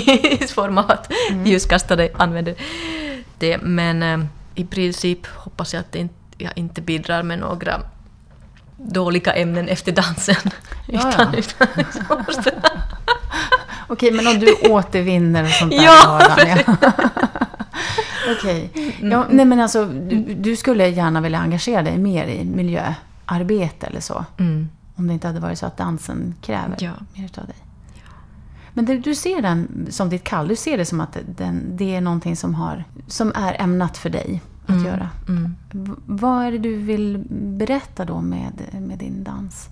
[0.40, 1.12] i form av att
[1.44, 2.54] ljuskastare använder
[3.38, 3.58] det.
[3.58, 7.80] Men eh, i princip hoppas jag att det inte, jag inte bidrar med några
[8.76, 10.36] dåliga ämnen efter dansen.
[10.86, 11.38] Ja, Utan- ja.
[11.38, 12.54] utan
[13.88, 16.92] Okej, men om du återvinner och sånt där Ja, i vardagen, ja.
[18.38, 18.70] Okej.
[19.02, 24.00] Ja, nej men alltså, du, du skulle gärna vilja engagera dig mer i miljöarbete eller
[24.00, 24.24] så?
[24.38, 24.68] Mm.
[24.94, 26.92] Om det inte hade varit så att dansen kräver Ja.
[27.14, 27.56] mer utav dig.
[28.74, 31.94] Men det, du ser den som ditt kall, du ser det som att den, det
[31.96, 35.08] är någonting som, har, som är ämnat för dig att göra.
[35.28, 35.56] Mm.
[36.06, 37.24] Vad är det du vill
[37.58, 39.68] berätta då med, med din dans?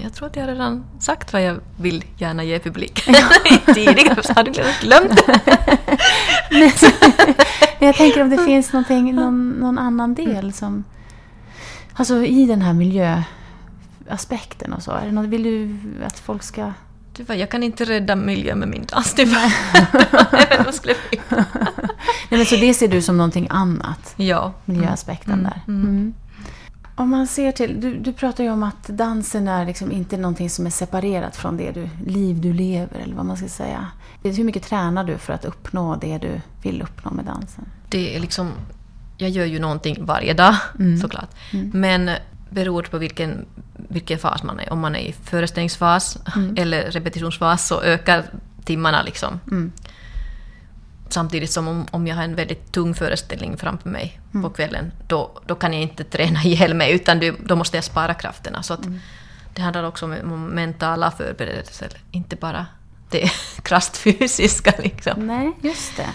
[0.00, 3.14] Jag tror att jag redan sagt vad jag vill gärna ge publiken.
[3.74, 5.40] Tidigare så hade jag glömt det.
[6.50, 6.70] Men
[7.88, 10.84] jag tänker om det finns någon, någon annan del som...
[11.92, 14.90] Alltså i den här miljöaspekten och så.
[14.92, 16.72] Är det något, vill du att folk ska...
[17.14, 19.52] Tyvärr, jag kan inte rädda miljön med min dans, tyvärr.
[22.30, 24.14] Nej, men så det ser du som någonting annat?
[24.16, 24.52] ja.
[24.64, 25.60] Miljöaspekten Mm, där.
[25.68, 25.82] mm.
[25.88, 26.14] Mm.
[26.98, 27.80] Om man ser till...
[27.80, 31.56] Du, du pratar ju om att dansen är liksom inte någonting som är separerat från
[31.56, 33.86] det du, liv du lever, eller vad man ska säga.
[34.22, 37.64] Hur mycket tränar du för att uppnå det du vill uppnå med dansen?
[37.88, 38.52] Det är liksom...
[39.16, 40.98] Jag gör ju någonting varje dag, Mm.
[41.00, 41.30] såklart.
[41.72, 42.10] Men
[42.50, 43.46] beroende på vilken,
[43.88, 44.72] vilken fas man är.
[44.72, 46.18] Om man är i föreställningsfas
[46.56, 48.24] eller repetitionsfas så ökar
[48.64, 49.40] timmarna liksom.
[49.50, 49.72] Mm.
[51.08, 55.30] Samtidigt som om, om jag har en väldigt tung föreställning framför mig på kvällen, då,
[55.46, 58.62] då kan jag inte träna ihjäl mig, utan då måste jag spara krafterna.
[58.62, 58.86] Så att
[59.54, 62.66] det handlar också om, om mentala förberedelser, inte bara
[63.10, 63.30] det
[63.62, 64.72] krasst fysiska.
[64.78, 65.26] Liksom.
[65.26, 66.08] Nej, just det.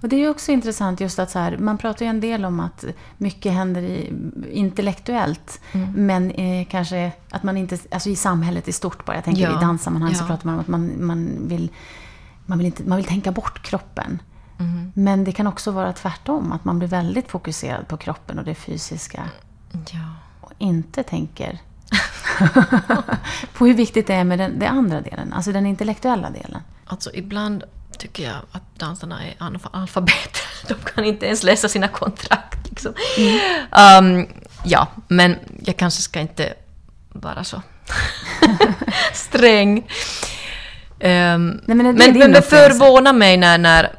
[0.00, 2.44] Och det är ju också intressant just att så här, man pratar ju en del
[2.44, 2.84] om att
[3.18, 4.12] mycket händer i,
[4.50, 5.60] intellektuellt,
[5.94, 9.58] men eh, kanske att man inte, alltså i samhället i stort bara, jag tänker Ja,
[9.58, 10.26] i danssammanhang så ja.
[10.26, 11.70] pratar man om att man, man, vill,
[12.46, 14.22] man, vill inte, man vill tänka bort kroppen.
[14.58, 14.92] Mhm.
[14.94, 18.54] Men det kan också vara tvärtom, att man blir väldigt fokuserad på kroppen och det
[18.54, 19.22] fysiska
[19.92, 19.98] Ja.
[20.40, 21.58] och inte tänker
[23.52, 26.60] på hur viktigt det är med den, den andra delen, alltså den intellektuella delen.
[26.86, 27.64] Alltså ibland
[27.98, 30.42] tycker jag att dansarna är analf- analfabeter.
[30.68, 32.68] De kan inte ens läsa sina kontrakt.
[32.70, 32.92] Liksom.
[34.00, 34.26] Um,
[34.64, 36.54] ja, men jag kanske ska inte
[37.08, 37.62] vara så
[39.12, 39.86] sträng.
[41.00, 43.92] Um, men det men, men det förvånar mig när, när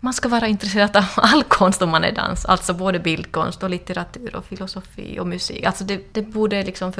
[0.00, 2.44] man ska vara intresserad av all konst om man är dans.
[2.44, 5.64] Alltså både bildkonst och litteratur och filosofi och musik.
[5.64, 6.92] Alltså det, det borde liksom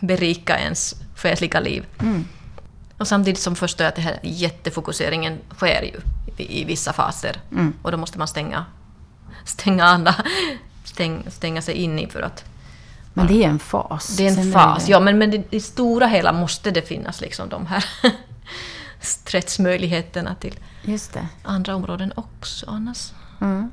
[0.00, 1.86] berika ens själsliga liv.
[2.00, 2.24] Mm.
[2.98, 6.00] Och samtidigt som förstår jag att den här jättefokuseringen sker ju
[6.36, 7.40] i, i vissa faser.
[7.52, 7.72] Mm.
[7.82, 8.64] Och då måste man stänga,
[9.44, 10.14] stänga andra,
[10.84, 12.44] stäng, stänga sig in i för att...
[13.14, 14.16] Men det är en fas.
[14.16, 16.82] Det är en Sen fas, det- ja men, men det, i stora hela måste det
[16.82, 17.84] finnas liksom de här
[19.00, 21.26] stretchmöjligheterna till Just det.
[21.42, 23.12] andra områden också annars.
[23.40, 23.70] Mm.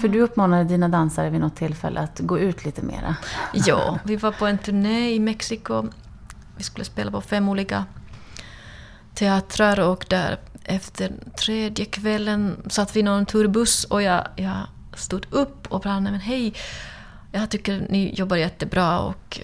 [0.00, 3.16] För du uppmanade dina dansare vid något tillfälle att gå ut lite mera.
[3.54, 5.88] Ja, vi var på en turné i Mexiko.
[6.56, 7.84] Vi skulle spela på fem olika
[9.14, 14.56] teatrar och där efter tredje kvällen satt vi i någon turbuss och jag, jag
[14.94, 16.54] stod upp och bara men hej,
[17.32, 19.40] jag tycker ni jobbar jättebra och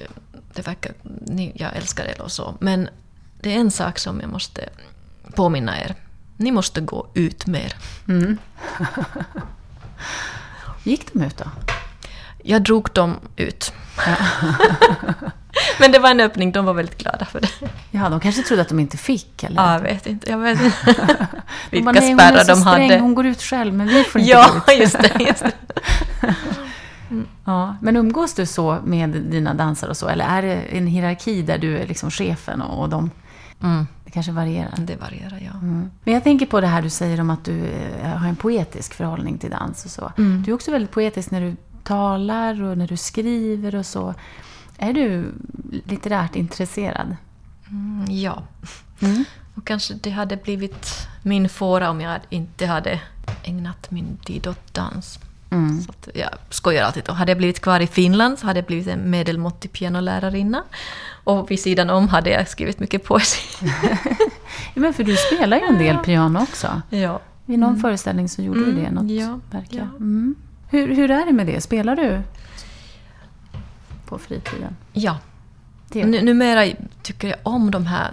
[0.54, 0.92] det verkar,
[1.26, 2.54] ni, jag älskar er och så.
[2.60, 2.88] Men
[3.40, 4.68] det är en sak som jag måste
[5.34, 5.94] påminna er.
[6.36, 7.74] Ni måste gå ut mer.
[8.08, 8.38] Mm.
[10.82, 11.44] Gick de ut då?
[12.42, 13.72] Jag drog dem ut.
[14.06, 14.16] Ja.
[15.80, 17.48] Men det var en öppning, de var väldigt glada för det.
[17.90, 19.62] Ja, de kanske trodde att de inte fick, eller?
[19.62, 20.30] Ja, jag vet inte.
[20.30, 21.26] Jag vet inte.
[21.70, 22.98] Vilka bara, spärrar de sträng, hade.
[22.98, 24.78] Hon går ut själv, men vi får inte ja, gå ut.
[24.78, 25.16] just det.
[25.20, 25.52] Just det.
[27.10, 27.26] Mm.
[27.44, 31.42] Ja, men umgås du så med dina dansare och så, eller är det en hierarki
[31.42, 33.10] där du är liksom chefen och, och de...
[33.62, 33.86] Mm.
[34.04, 34.74] Det kanske varierar?
[34.78, 35.52] Det varierar, ja.
[35.52, 35.90] Mm.
[36.04, 37.66] Men jag tänker på det här du säger om att du
[38.02, 40.12] eh, har en poetisk förhållning till dans och så.
[40.18, 40.42] Mm.
[40.42, 44.14] Du är också väldigt poetisk när du talar och när du skriver och så.
[44.78, 45.32] Är du
[45.86, 47.16] litterärt intresserad?
[47.70, 48.42] Mm, ja.
[49.00, 49.24] Mm.
[49.54, 53.00] Och kanske det hade blivit min fåra om jag inte hade
[53.42, 55.18] ägnat min tid åt dans.
[55.50, 55.82] Mm.
[55.82, 57.08] Så att jag skojar alltid.
[57.08, 60.64] Och hade jag blivit kvar i Finland så hade jag blivit en medelmåttig pianolärarinna.
[61.24, 63.66] Och vid sidan om hade jag skrivit mycket poesi.
[64.74, 66.82] men för du spelar ju en del piano också.
[66.90, 67.20] Ja.
[67.46, 67.80] I någon mm.
[67.80, 68.74] föreställning så gjorde mm.
[68.74, 69.40] du det, något ja.
[69.50, 69.68] verk.
[69.70, 69.82] Ja.
[69.82, 70.34] Mm.
[70.70, 71.60] Hur, hur är det med det?
[71.60, 72.22] Spelar du
[74.06, 74.76] på fritiden?
[74.92, 75.18] Ja.
[75.88, 76.04] Det.
[76.04, 76.72] Numera
[77.02, 78.12] tycker jag om de här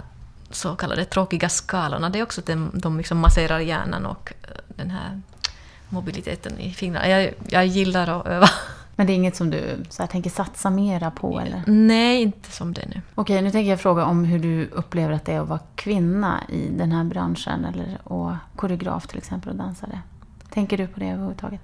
[0.50, 2.10] så kallade tråkiga skalorna.
[2.10, 5.20] Det är också att de, de liksom masserar hjärnan och eh, den här
[5.88, 7.08] mobiliteten i fingrarna.
[7.08, 8.48] Jag, jag gillar att öva.
[8.96, 11.40] Men det är inget som du så här, tänker satsa mera på?
[11.40, 11.62] Eller?
[11.66, 13.02] Nej, inte som det nu.
[13.14, 16.40] Okej, nu tänker jag fråga om hur du upplever att det är att vara kvinna
[16.48, 17.64] i den här branschen.
[17.64, 20.00] Eller, och koreograf till exempel och dansare.
[20.50, 21.60] Tänker du på det överhuvudtaget?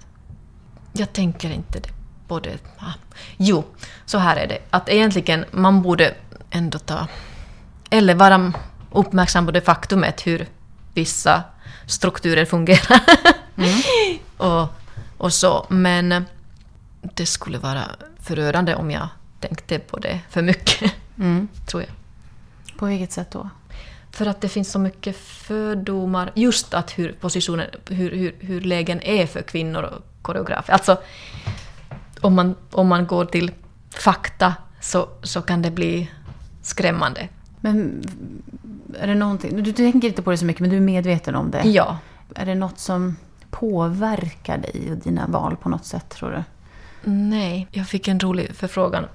[0.93, 1.89] Jag tänker inte det.
[2.27, 2.93] Både, ah.
[3.37, 3.63] Jo,
[4.05, 4.57] så här är det.
[4.69, 6.13] Att egentligen man borde
[6.49, 7.07] ändå ta...
[7.89, 8.53] Eller vara
[8.91, 10.47] uppmärksam på det faktumet hur
[10.93, 11.43] vissa
[11.87, 13.01] strukturer fungerar.
[13.57, 14.19] Mm.
[14.37, 14.67] och,
[15.17, 15.65] och så.
[15.69, 16.25] Men
[17.01, 17.83] det skulle vara
[18.19, 19.07] förödande om jag
[19.39, 21.47] tänkte på det för mycket, mm.
[21.67, 21.91] tror jag.
[22.77, 23.49] På vilket sätt då?
[24.11, 29.01] För att det finns så mycket fördomar, just att hur positionen, hur, hur, hur lägen
[29.01, 30.73] är för kvinnor och koreografer.
[30.73, 30.97] Alltså,
[32.21, 33.51] om man, om man går till
[33.89, 36.11] fakta så, så kan det bli
[36.61, 37.27] skrämmande.
[37.59, 38.03] Men
[38.99, 41.51] är det någonting, du, tänker inte på det så mycket men du är medveten om
[41.51, 41.61] det?
[41.63, 41.97] Ja.
[42.35, 43.15] Är det något som
[43.53, 46.43] påverkar dig och dina val på något sätt tror du?
[47.11, 49.05] Nej, jag fick en rolig förfrågan.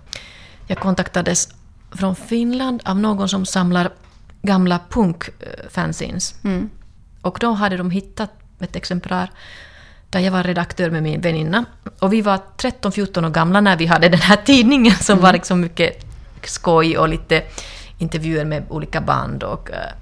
[0.66, 1.48] Jag kontaktades
[1.90, 3.90] från Finland av någon som samlar
[4.42, 6.34] gamla punkfanzines.
[6.44, 6.70] Mm.
[7.22, 8.30] Och då hade de hittat
[8.60, 9.30] ett exemplar
[10.10, 11.64] där jag var redaktör med min väninna.
[11.98, 15.22] Och vi var 13-14 år gamla när vi hade den här tidningen som mm.
[15.22, 16.04] var liksom mycket
[16.44, 17.42] skoj och lite
[17.98, 19.42] intervjuer med olika band.
[19.42, 19.92] Och, eh,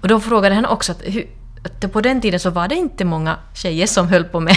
[0.00, 1.26] och då frågade han också att, hur,
[1.62, 4.56] att på den tiden så var det inte många tjejer som höll på med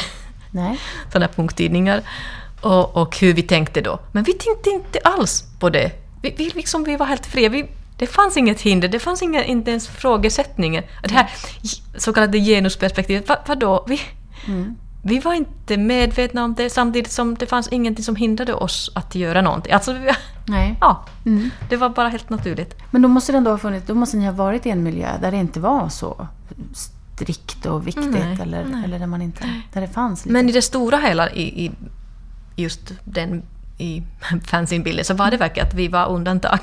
[1.11, 2.01] sådana punkttidningar.
[2.61, 3.99] Och, och hur vi tänkte då.
[4.11, 5.91] Men vi tänkte inte alls på det.
[6.21, 7.49] Vi, vi, liksom, vi var helt fria.
[7.49, 7.65] Vi,
[7.97, 10.83] det fanns inget hinder, det fanns inga, inte ens frågesättningar.
[11.03, 11.29] Det här
[11.97, 13.85] så kallade genusperspektivet, vad, vadå?
[13.87, 14.01] Vi,
[14.47, 14.75] mm.
[15.05, 19.15] Vi var inte medvetna om det samtidigt som det fanns ingenting som hindrade oss att
[19.15, 19.73] göra någonting.
[19.73, 19.95] Alltså,
[20.45, 20.77] Nej.
[20.81, 21.49] Ja, mm.
[21.69, 22.75] det var bara helt naturligt.
[22.91, 25.31] Men då måste, ändå ha funnits, då måste ni ha varit i en miljö där
[25.31, 26.27] det inte var så
[26.73, 28.83] strikt och viktigt nej, eller, nej.
[28.83, 30.33] eller där, man inte, där det fanns lite.
[30.33, 31.71] Men i det stora hela i, i
[32.55, 33.43] just den
[33.77, 34.03] i
[34.45, 36.59] fanzinbilden så var det verkligen att vi var undantag.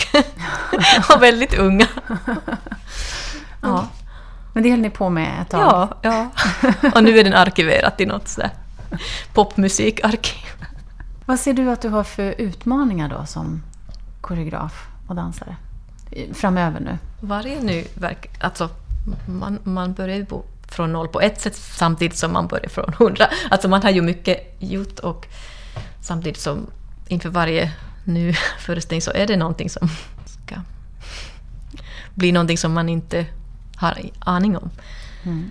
[1.15, 1.87] och väldigt unga.
[3.63, 3.89] ja.
[4.53, 5.61] Men det höll ni på med ett tag?
[5.61, 6.31] Ja, ja.
[6.95, 8.43] och nu är den arkiverad i något så
[9.33, 10.47] popmusikarkiv.
[11.27, 13.63] Vad ser du att du har för utmaningar då som
[14.21, 15.57] koreograf och dansare?
[16.33, 16.99] Framöver nu?
[17.21, 18.31] Varje ny verk...
[18.41, 18.69] Alltså,
[19.27, 20.27] man, man börjar ju
[20.69, 23.27] från noll på ett sätt samtidigt som man börjar från hundra.
[23.51, 25.27] Alltså man har ju mycket gjort och
[26.01, 26.67] samtidigt som
[27.09, 27.73] inför varje
[28.05, 29.89] ny föreställning så är det någonting som
[30.25, 30.55] ska
[32.15, 33.27] bli någonting som man inte
[33.81, 34.71] har aning om
[35.23, 35.51] mm.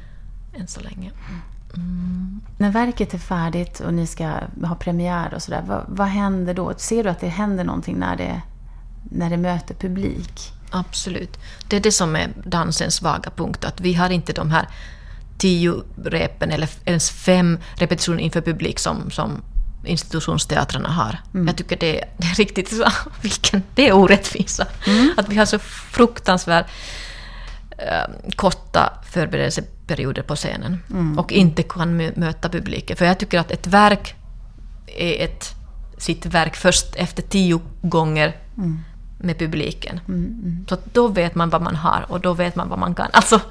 [0.54, 1.12] än så länge.
[1.76, 2.42] Mm.
[2.58, 6.74] När verket är färdigt och ni ska ha premiär och sådär, vad, vad händer då?
[6.78, 8.42] Ser du att det händer någonting när det,
[9.04, 10.54] när det möter publik?
[10.70, 11.40] Absolut.
[11.68, 14.68] Det är det som är dansens svaga punkt, att vi har inte de här
[15.38, 19.42] tio repen eller ens fem repetitioner inför publik som, som
[19.86, 21.18] institutionsteatrarna har.
[21.34, 21.48] Mm.
[21.48, 22.74] Jag tycker det, det, är riktigt
[23.22, 24.68] vilken, det är orättvisa.
[24.88, 25.14] Mm.
[25.18, 26.66] Att vi har så fruktansvärt
[27.80, 31.20] äh, korta förberedelseperioder på scenen mm.
[31.20, 32.98] och inte kan möta publiken.
[32.98, 34.16] För jag tycker att ett verk
[34.88, 35.56] är ett,
[35.98, 38.36] sitt verk först efter tio gånger
[39.18, 40.00] med publiken.
[40.68, 43.08] Så att då vet man vad man har och då vet man vad man kan.
[43.14, 43.42] Alltså,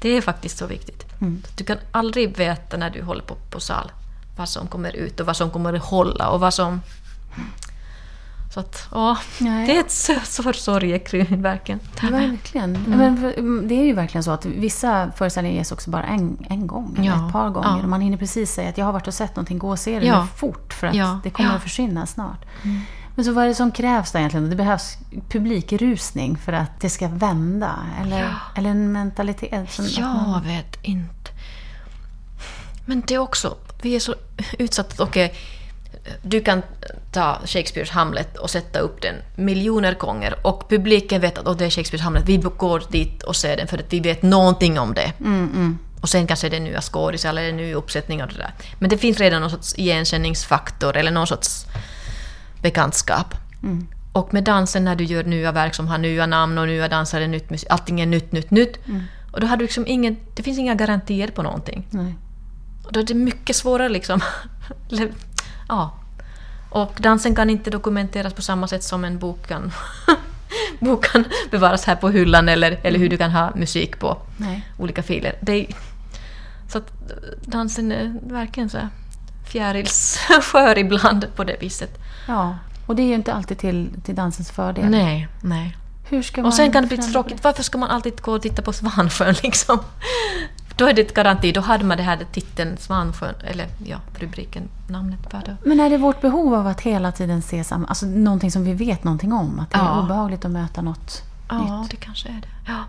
[0.00, 1.04] det är faktiskt så viktigt.
[1.56, 3.90] Du kan aldrig veta när du håller på på sal
[4.38, 6.80] vad som kommer ut och vad som kommer att hålla och vad som...
[8.54, 9.66] Så att, ja, Nej.
[9.66, 11.80] det är ett sorgekryn verkligen.
[12.02, 12.72] Verkligen.
[12.86, 16.66] Men mm, det är ju verkligen så att vissa föreställningar ges också bara en, en
[16.66, 17.26] gång, eller Ja.
[17.26, 17.78] ett par gånger.
[17.82, 17.86] Ja.
[17.86, 20.06] Man hinner precis säga att jag har varit och sett någonting, gå och se det
[20.06, 20.20] Ja.
[20.22, 21.20] nu fort för att Ja.
[21.24, 22.44] det kommer att försvinna snart.
[23.14, 24.50] Men så vad är det som krävs då egentligen?
[24.50, 24.96] Det behövs
[25.28, 27.74] publikrusning för att det ska vända?
[28.02, 29.72] Eller, eller en mentalitet?
[29.72, 31.30] Som, att man- Jag vet inte.
[32.86, 34.14] Men det är också, vi är så
[34.58, 35.02] utsatta.
[35.02, 35.34] Okej,
[36.22, 36.62] du kan
[37.12, 41.64] ta Shakespeares Hamlet och sätta upp den miljoner gånger och publiken vet att "Åh, det
[41.64, 42.24] är Shakespeares Hamlet.
[42.26, 45.12] Vi går dit och ser den för att vi vet någonting om det.
[46.00, 48.54] Och sen kanske det är nya skådisar eller en ny uppsättning och det där.
[48.78, 51.66] Men det finns redan någon sorts igenkänningsfaktor eller någon sorts
[52.62, 53.34] bekantskap.
[54.12, 57.26] Och med dansen när du gör nya verk som har nya namn och nya dansare,
[57.26, 58.78] nytt musik, allting är nytt, nytt, nytt.
[59.32, 61.86] Och då har du liksom ingen, det finns inga garantier på någonting.
[61.90, 62.14] Nej.
[62.84, 64.20] Och då är det mycket svårare liksom.
[65.68, 65.97] Ja.
[66.70, 69.72] Och dansen kan inte dokumenteras på samma sätt som en bok kan,
[70.80, 74.66] bok kan bevaras här på hyllan eller, eller hur du kan ha musik på Nej.
[74.78, 75.34] olika filer.
[75.46, 75.66] Är,
[76.68, 76.92] så att
[77.42, 78.78] dansen är verkligen så
[79.46, 81.98] fjärilsskör ibland på det viset.
[82.28, 82.56] Ja,
[82.86, 84.90] och det är ju inte alltid till, till dansens fördel.
[84.90, 85.76] Nej, nej.
[86.04, 87.44] Hur ska Och sen man kan det bli tråkigt.
[87.44, 89.78] Varför ska man alltid gå och titta på Svansjön liksom?
[90.78, 91.52] Då är det ett garanti.
[91.52, 95.52] Då hade man det här titeln Svansjön, eller ja, rubriken, namnet då.
[95.64, 98.72] Men är det vårt behov av att hela tiden se samma, alltså någonting som vi
[98.74, 99.60] vet någonting om?
[99.60, 100.02] Att det är Ja.
[100.02, 101.90] obehagligt att möta något Ja, nytt?
[101.90, 102.48] det kanske är det.
[102.66, 102.84] Ja.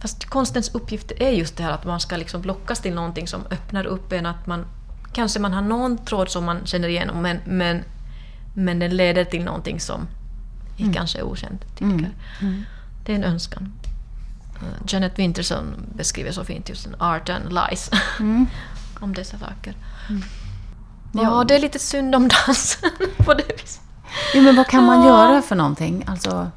[0.00, 3.40] Fast konstens uppgift är just det här att man ska liksom lockas till någonting som
[3.50, 4.26] öppnar upp en.
[4.26, 4.64] Att man,
[5.12, 7.82] kanske man har någon tråd som man känner igenom men, men,
[8.54, 10.00] men den leder till någonting som
[10.94, 11.64] kanske är okänt.
[11.78, 12.10] Tycker.
[13.06, 13.72] Det är en önskan.
[14.62, 17.90] Uh, Janet Winterson beskriver så fint just art and lies
[19.00, 19.74] om dessa saker.
[21.12, 23.80] Ja, det är lite synd om dansen på det viset.
[24.34, 25.06] Jo, men vad kan man Ja.
[25.08, 26.04] göra för någonting?
[26.06, 26.50] Alltså,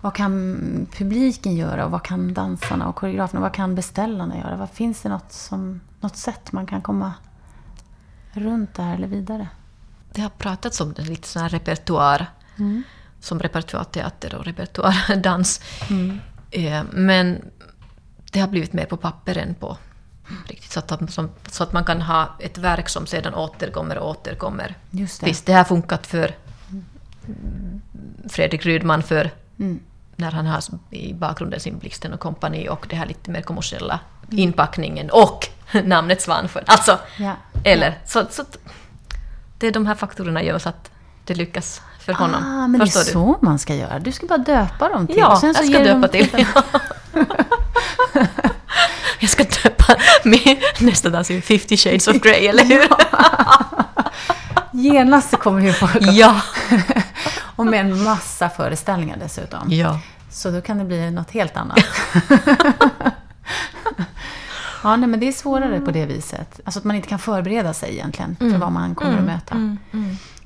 [0.00, 1.84] vad kan publiken göra?
[1.84, 3.40] Och vad kan dansarna och koreograferna?
[3.40, 4.56] Vad kan beställarna göra?
[4.56, 7.12] Vad Finns det något, som, något sätt man kan komma
[8.32, 9.48] runt det här eller vidare?
[10.14, 12.26] det har pratats om det, lite sån här repertoar.
[13.20, 15.60] Som repertoarteater och repertoardans.
[16.52, 17.44] Eh, Men
[18.32, 19.76] det har blivit mer på papper än på
[20.48, 20.70] riktigt.
[20.70, 24.74] Så att, som, så att man kan ha ett verk som sedan återkommer och återkommer.
[24.90, 25.26] Just det.
[25.26, 26.34] Visst, det har funkat för
[28.28, 29.80] Fredrik Rydman för Mm.
[30.16, 34.00] när han har i bakgrunden sin Blixten och kompani och det här lite mer kommersiella
[34.30, 35.48] inpackningen och
[35.84, 36.64] namnet Svansjön.
[36.66, 37.36] Alltså, Ja.
[37.64, 38.58] eller så, så att
[39.58, 40.90] det är de här faktorerna gör så att
[41.24, 42.42] det lyckas för honom.
[42.44, 43.10] Ah, men det är Förstår du?
[43.10, 43.98] så man ska göra.
[43.98, 45.16] Du ska bara döpa dem till.
[45.18, 46.28] Ja, jag ska döpa till.
[49.20, 52.88] jag ska döpa min nästa dans i 50 shades of Grey, eller hur?
[54.72, 55.96] Genast så kommer ju folk.
[56.00, 56.40] ja.
[57.56, 59.72] Och med en massa föreställningar dessutom.
[59.72, 60.00] ja.
[60.30, 61.78] Så då kan det bli något helt annat.
[64.82, 66.60] ja, nej, men det är svårare på det viset.
[66.64, 69.76] Alltså att man inte kan förbereda sig egentligen för vad man kommer att möta.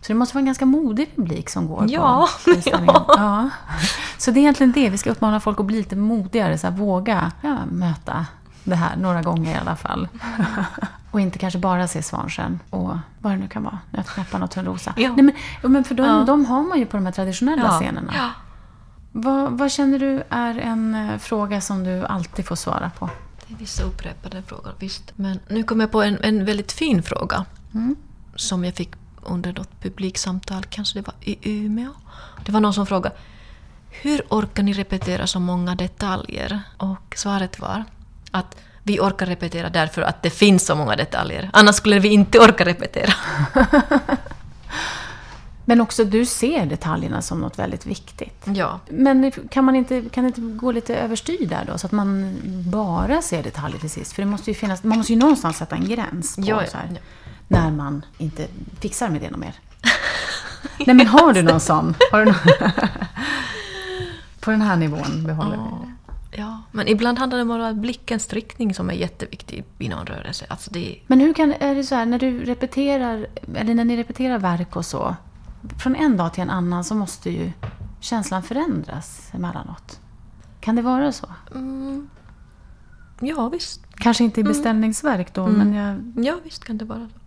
[0.07, 2.95] Så det måste vara en ganska modig publik som går Ja, på föreställningen.
[3.09, 3.51] Ja.
[4.19, 4.91] Så det är egentligen det.
[4.91, 6.59] Vi ska uppmana folk att bli lite modigare.
[6.59, 8.27] Så här, våga ja, möta
[8.65, 10.09] det här några gånger i alla fall.
[11.11, 13.79] Och inte kanske bara se Svansjön och vad det nu kan vara.
[13.91, 14.95] Nötknäpparen och Törnrosa.
[14.97, 15.13] Ja.
[15.13, 16.25] Nej, men, ja, men för de, Ja.
[16.27, 17.79] de har man ju på de här traditionella Ja.
[17.81, 18.13] scenerna.
[18.17, 18.31] Ja.
[19.13, 23.11] Vad, vad känner du är en eh, fråga som du alltid får svara på?
[23.47, 25.13] Det är vissa upprepade frågor, visst.
[25.17, 27.45] Men nu kom jag på en, en väldigt fin fråga
[28.37, 28.91] som jag fick
[29.27, 31.93] under något publiksamtal, kanske det var i Umeå.
[32.45, 33.17] Det var någon som frågade
[34.03, 36.61] hur orkar ni repetera så många detaljer?
[36.77, 37.85] Och svaret var
[38.31, 41.51] att vi orkar repetera därför att det finns så många detaljer.
[41.53, 43.13] Annars skulle vi inte orka repetera.
[45.69, 48.45] Men också du ser detaljerna som något väldigt viktigt.
[48.45, 48.81] Ja.
[48.89, 51.79] Men kan man inte, kan det inte gå lite överstyr där då?
[51.79, 52.37] Så att man
[52.71, 54.13] bara ser detaljer till sist?
[54.13, 56.71] För det måste ju finnas, man måste ju någonstans sätta en gräns på Ja, ja,
[56.71, 57.01] så här.
[57.49, 58.47] När man inte
[58.81, 59.55] fixar med det något mer.
[60.87, 61.95] Nej men har du någon sån?
[62.13, 62.37] Har du någon?
[64.41, 65.93] på den här nivån behåller vi det.
[66.39, 70.47] Ja, men ibland handlar det om att blickens riktning som är jätteviktig i någon rörelse.
[70.49, 73.97] Alltså det Men hur kan, är det så här, när du repeterar, eller när ni
[73.97, 75.17] repeterar verk och så,
[75.83, 77.53] från en dag till en annan så måste ju
[78.01, 80.01] känslan förändras emellanåt.
[80.61, 81.27] Kan det vara så?
[83.21, 83.81] ja, visst.
[83.97, 86.25] Kanske inte i beställningsverk då, men jag...
[86.27, 87.26] Ja, visst kan det vara så.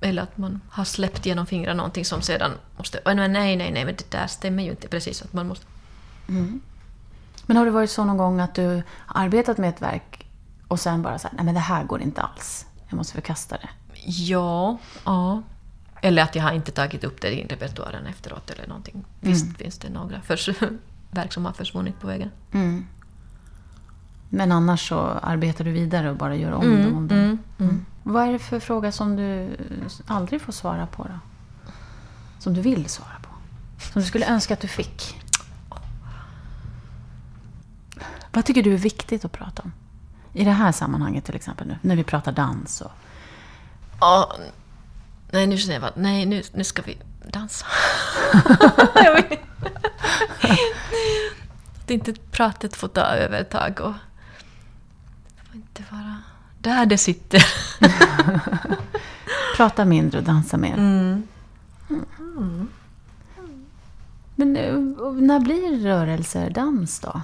[0.00, 3.00] Eller att man har släppt genom fingrarna någonting som sedan måste...
[3.04, 5.22] "Oj, nej, nej, nej, men det där stämmer ju inte precis.
[5.22, 5.66] Att man måste...
[7.46, 10.26] Men har det varit så någon gång att du arbetat med ett verk
[10.68, 12.66] och sen bara så här, nej men det här går inte alls.
[12.88, 13.68] Jag måste förkasta det.
[14.06, 15.42] Ja, ja.
[16.02, 19.04] Eller att jag har inte tagit upp det i repertoaren efteråt eller någonting.
[19.20, 20.20] Visst finns det några
[21.10, 22.30] verk som har försvunnit på vägen.
[24.28, 26.96] Men annars så arbetar du vidare och bara gör om dem.
[26.96, 27.38] Om dem.
[27.58, 27.86] Mm.
[28.02, 29.56] Vad är det för fråga som du
[30.06, 31.18] aldrig får svara på då?
[32.38, 33.28] Som du vill svara på?
[33.92, 35.20] Som du skulle önska att du fick?
[38.32, 39.72] Vad tycker du är viktigt att prata om?
[40.32, 42.90] I det här sammanhanget till exempel nu, när vi pratar dans och...
[44.00, 44.36] Ja,
[45.30, 46.98] nej, nu känner jag bara, nej, nu, nu ska vi
[47.30, 47.66] dansa.
[51.82, 53.30] Att inte pratet får ta och...
[53.30, 53.94] Det får
[55.78, 56.16] inte vara
[56.58, 57.44] där det sitter.
[59.56, 60.74] Prata mindre och dansa mer.
[60.74, 61.22] Mm.
[64.34, 64.74] Men eh,
[65.12, 67.20] när blir rörelser dans då?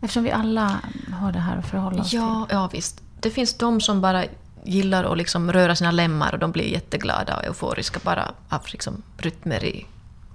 [0.00, 0.80] Eftersom vi alla
[1.20, 3.02] har det här att förhålla oss Ja, ja, visst.
[3.20, 4.24] Det finns de som bara
[4.64, 9.02] gillar att liksom röra sina lemmar och de blir jätteglada och euforiska bara av liksom
[9.16, 9.86] rytmer i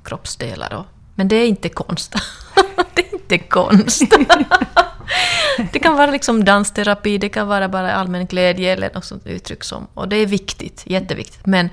[0.03, 0.73] kroppsdelar.
[0.73, 0.85] Och,
[1.15, 2.15] men det är inte konst.
[2.93, 4.01] det är inte konst.
[5.73, 9.63] det kan vara liksom dansterapi, det kan vara bara allmän glädje eller något sånt uttryck
[9.63, 9.87] som...
[9.93, 11.45] Och det är viktigt, jätteviktigt.
[11.45, 11.69] Men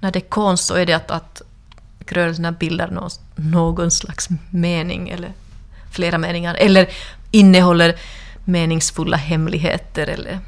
[0.00, 1.42] när det är konst så är det att, att
[2.06, 5.32] rörelserna bildar någon, någon slags mening eller
[5.92, 6.54] flera meningar.
[6.54, 6.88] Eller
[7.30, 7.96] innehåller
[8.44, 10.38] meningsfulla hemligheter eller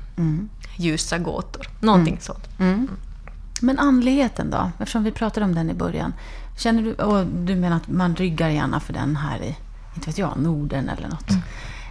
[0.77, 1.67] ljusa gåtor.
[1.81, 2.59] Någonting sånt.
[2.59, 2.89] till.
[3.61, 4.71] Men andligheten då?
[4.79, 6.13] Eftersom vi pratade om den i början.
[6.59, 9.57] Känner du, och du menar att man ryggar gärna för den här i,
[9.95, 11.31] inte vet jag, Norden eller något.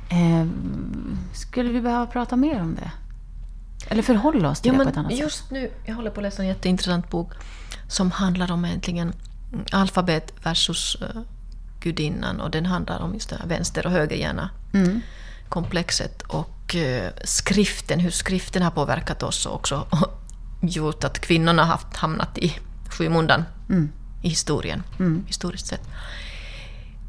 [0.09, 0.45] Eh,
[1.33, 2.91] skulle vi behöva prata mer om det?
[3.89, 5.25] Eller förhålla oss till Ja, det på ett annat men sätt?
[5.25, 7.31] just nu, jag håller på att läsa en jätteintressant bok
[7.87, 9.13] som handlar om egentligen
[9.53, 11.21] mm, alfabet versus uh,
[11.79, 15.01] gudinnan och den handlar om just det här vänster och högerhjärna Mm.
[15.49, 19.87] komplexet och eh, skriften, hur skriften har påverkat oss och också
[20.61, 22.53] gjort att kvinnorna har haft, hamnat i
[22.89, 23.89] skymundan Mm.
[24.21, 24.83] i historien,
[25.27, 25.87] historiskt sett.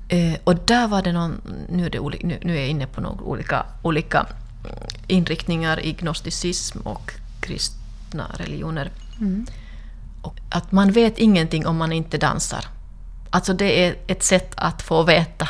[0.09, 2.87] Eh, och där var det någon, nu är, det oli, nu, nu är jag inne
[2.87, 8.91] på några olika, olika mm, inriktningar i gnosticism och kristna religioner.
[10.23, 12.65] Och att man vet ingenting om man inte dansar.
[13.31, 15.49] Alltså det är ett sätt att få veta.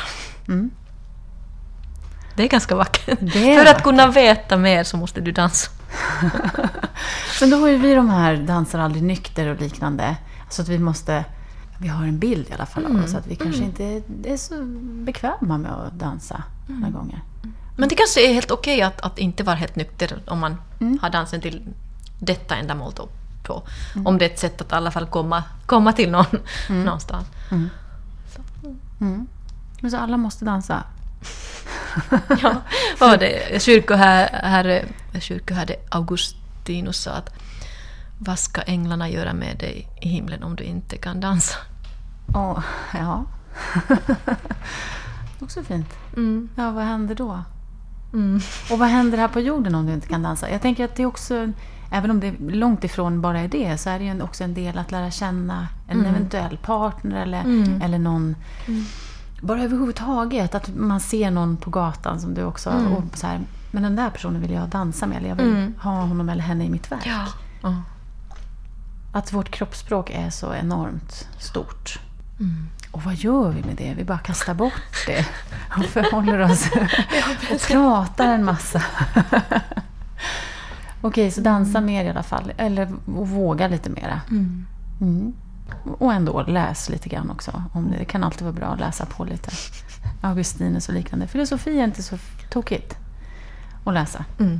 [2.35, 3.21] Det är ganska vackert.
[3.21, 3.83] Är För att vackert.
[3.83, 5.71] kunna veta mer så måste du dansa.
[7.41, 10.15] Men då har ju vi de här dansar aldrig nykter och liknande.
[10.49, 11.25] Så att vi måste...
[11.81, 13.13] Vi har en bild i alla fall av oss.
[13.15, 14.63] Att vi kanske inte är så
[15.05, 17.23] bekväma med att dansa alla gånger.
[17.77, 20.57] Men det kanske är helt okej att, att inte vara helt nykter om man
[21.01, 21.61] har dansen till
[22.19, 23.09] detta ändamål då
[23.43, 23.63] på.
[24.05, 26.25] Om det är ett sätt att i alla fall komma, komma till någon
[26.69, 27.27] någonstans.
[29.81, 30.83] Men så alla måste dansa.
[32.41, 32.55] Ja,
[32.99, 33.61] vad det?
[33.61, 34.85] Kyrkoherre,
[35.19, 37.29] kyrkoherre Augustinus sa att
[38.17, 41.57] vad ska änglarna göra med dig i himlen om du inte kan dansa?
[42.33, 42.63] Åh,
[42.93, 43.25] ja.
[45.41, 45.93] Också fint.
[46.55, 47.43] Ja, vad händer då?
[48.71, 50.49] Och vad händer här på jorden om du inte kan dansa?
[50.49, 51.51] Jag tänker att det är också,
[51.91, 54.77] även om det långt ifrån bara är det, så är det ju också en del
[54.77, 57.43] att lära känna en eventuell partner eller,
[57.83, 58.35] eller någon.
[59.41, 62.69] Bara överhuvudtaget, att man ser någon på gatan som du också...
[62.97, 63.39] Och så här,
[63.71, 66.65] men den där personen vill jag dansa med, eller jag vill ha honom eller henne
[66.65, 67.03] i mitt verk.
[67.05, 67.25] Ja.
[67.61, 67.75] ja.
[69.13, 71.99] Att vårt kroppsspråk är så enormt stort.
[72.91, 73.93] Och vad gör vi med det?
[73.93, 75.25] Vi bara kastar bort det
[75.77, 76.69] och förhåller oss
[77.51, 78.83] och pratar en massa.
[81.01, 82.53] Okej, så dansa mer i alla fall.
[82.57, 84.21] Eller våga lite mera.
[84.29, 85.33] Mm.
[85.97, 87.63] Och ändå läs lite grann också.
[87.73, 87.97] Om det.
[87.97, 89.51] det kan alltid vara bra att läsa på lite.
[90.21, 91.27] Augustinus och liknande.
[91.27, 92.17] Filosofi är inte så
[92.49, 92.97] tokigt
[93.85, 94.25] att läsa.
[94.39, 94.59] Mm.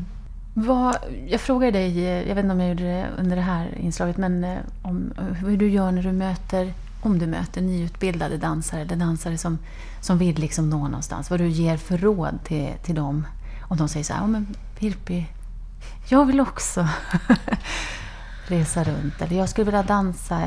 [0.53, 0.95] Vad,
[1.27, 4.17] jag frågade dig, eh, jag vet inte om jag gjorde det under det här inslaget,
[4.17, 8.95] men eh, om hur du gör när du möter, om du möter nyutbildade dansare eller
[8.95, 9.57] dansare som,
[10.01, 11.29] som vill liksom nå någonstans.
[11.29, 13.27] Vad du ger för råd till, till dem.
[13.61, 15.25] Om de säger så här, ja men Pirpi,
[16.07, 16.87] jag vill också
[18.47, 19.21] resa runt.
[19.21, 20.41] Eller jag skulle vilja dansa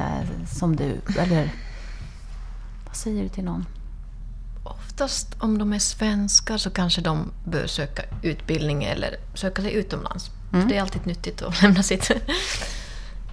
[0.53, 1.01] som du.
[1.19, 1.53] Eller
[2.87, 3.67] vad säger du till någon?
[4.65, 10.31] Oftast om de är svenskar så kanske de bör söka utbildning eller söka sig utomlands.
[10.51, 12.11] För det är alltid nyttigt att lämna sitt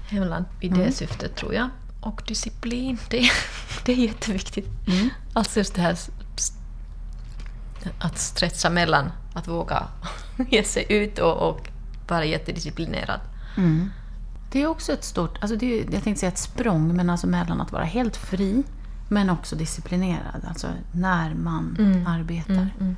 [0.09, 1.69] hemland i det syftet tror jag.
[2.01, 3.29] Och disciplin, det,
[3.85, 4.67] det är jätteviktigt.
[5.33, 5.97] Alltså just det här
[7.99, 9.87] att stretcha mellan, att våga
[10.49, 11.69] ge sig ut och, och
[12.07, 13.19] vara jättedisciplinerad.
[14.51, 17.27] Det är också ett stort, alltså det är, jag tänkte säga ett språng, men alltså
[17.27, 18.63] mellan att vara helt fri
[19.09, 20.45] men också disciplinerad.
[20.47, 22.07] Alltså när man Mm.
[22.07, 22.53] arbetar.
[22.53, 22.95] Mm, mm.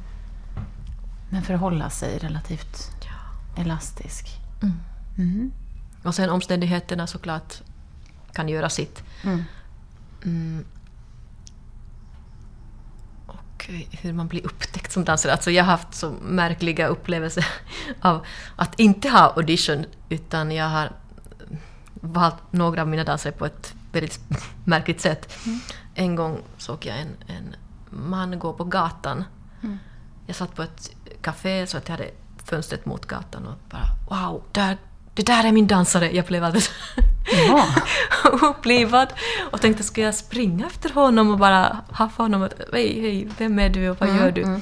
[1.30, 2.92] Men förhålla sig relativt
[3.58, 4.28] elastisk.
[4.62, 4.76] Mm.
[5.16, 5.52] Mhm.
[6.04, 7.62] Och sen omständigheterna såklart
[8.34, 9.04] kan göra sitt.
[9.24, 9.44] Mm.
[10.26, 10.66] Mm.
[13.28, 15.32] Och hur man blir upptäckt som dansare.
[15.32, 17.46] Alltså jag har haft så märkliga upplevelser
[18.02, 18.26] av
[18.56, 20.92] att inte ha audition utan jag har
[21.94, 24.20] valt några av mina dansare på ett väldigt
[24.64, 25.34] märkligt sätt.
[25.96, 27.56] En gång såg jag en, en
[27.90, 29.24] man gå på gatan.
[29.64, 29.80] Mm.
[30.26, 32.10] Jag satt på ett café så att jag hade
[32.46, 34.78] fönstret mot gatan och bara wow, där,
[35.14, 36.12] det där är min dansare.
[36.16, 36.72] Jag blev alldeles
[37.34, 37.68] Jaha.
[38.50, 39.14] upplivad
[39.52, 43.60] och tänkte ska jag springa efter honom och bara haffa honom och hej, hej, vem
[43.60, 44.42] är du och vad gör du?
[44.44, 44.62] mm.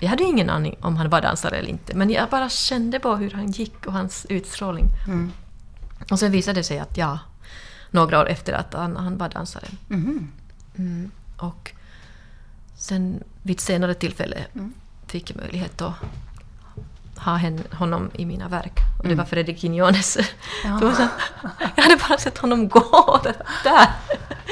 [0.00, 3.16] Jag hade ingen aning om han var dansare eller inte men jag bara kände på
[3.16, 4.86] hur han gick och hans utstrålning.
[5.06, 5.32] Mm.
[6.10, 7.18] Och sen visade det sig att ja,
[7.90, 9.64] några år efter att han, han var dansare.
[9.88, 10.32] Mhm.
[10.78, 11.10] Mm.
[11.36, 11.72] Och
[12.76, 14.72] sen vid ett senare tillfälle Mm.
[15.06, 15.94] fick jag möjlighet att
[17.18, 17.40] ha
[17.72, 18.78] honom i mina verk.
[18.98, 19.18] Och det Mm.
[19.18, 20.18] var Fredrik Quinones.
[20.64, 20.70] Ja.
[20.80, 21.06] Det var så,
[21.76, 23.20] jag hade bara sett honom gå
[23.64, 23.88] där.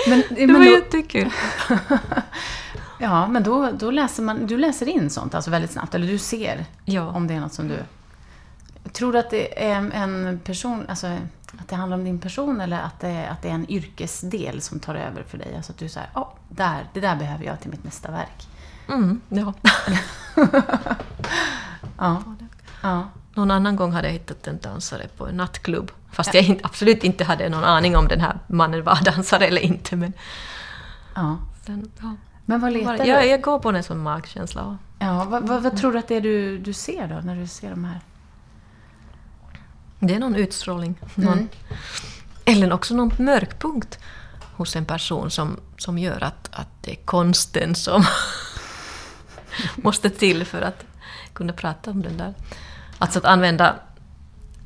[0.09, 1.31] Men, Det men var då, jättekul.
[2.99, 6.19] ja, men då, då läser man, du läser in sånt alltså väldigt snabbt, eller du
[6.19, 7.03] ser Ja.
[7.09, 7.79] om det är något som du...
[8.93, 11.07] Tror du att det är en person, alltså
[11.59, 14.79] att det handlar om din person eller att det, att det är en yrkesdel som
[14.81, 15.53] tar över för dig?
[15.57, 18.49] Alltså att du säger, oh, där, det där behöver jag till mitt nästa verk.
[18.89, 19.53] Mm, ja.
[21.99, 22.23] Ja.
[22.83, 23.09] Ja.
[23.35, 25.91] Någon annan gång hade jag hittat en dansare på en nattklubb.
[26.13, 29.61] Fast jag inte, absolut inte hade någon aning om den här mannen var dansare eller
[29.61, 29.97] inte.
[29.97, 30.13] Men
[31.15, 31.39] ja.
[31.67, 32.17] sen, ja.
[32.45, 33.05] Men vad letar du?
[33.05, 34.79] jag, jag går på en sån magkänsla.
[34.99, 37.47] Ja, vad, vad, vad tror du att det är du, du ser då, när du
[37.47, 38.01] ser de här?
[39.99, 40.95] det är någon utstrålning.
[41.15, 41.49] Någon, Mm.
[42.45, 43.99] Eller också någon mörkpunkt
[44.57, 48.05] hos en person som, som gör att, att det är konsten som
[49.77, 50.85] måste till för att
[51.37, 52.35] kunna prata om den där.
[52.99, 53.75] Alltså att använda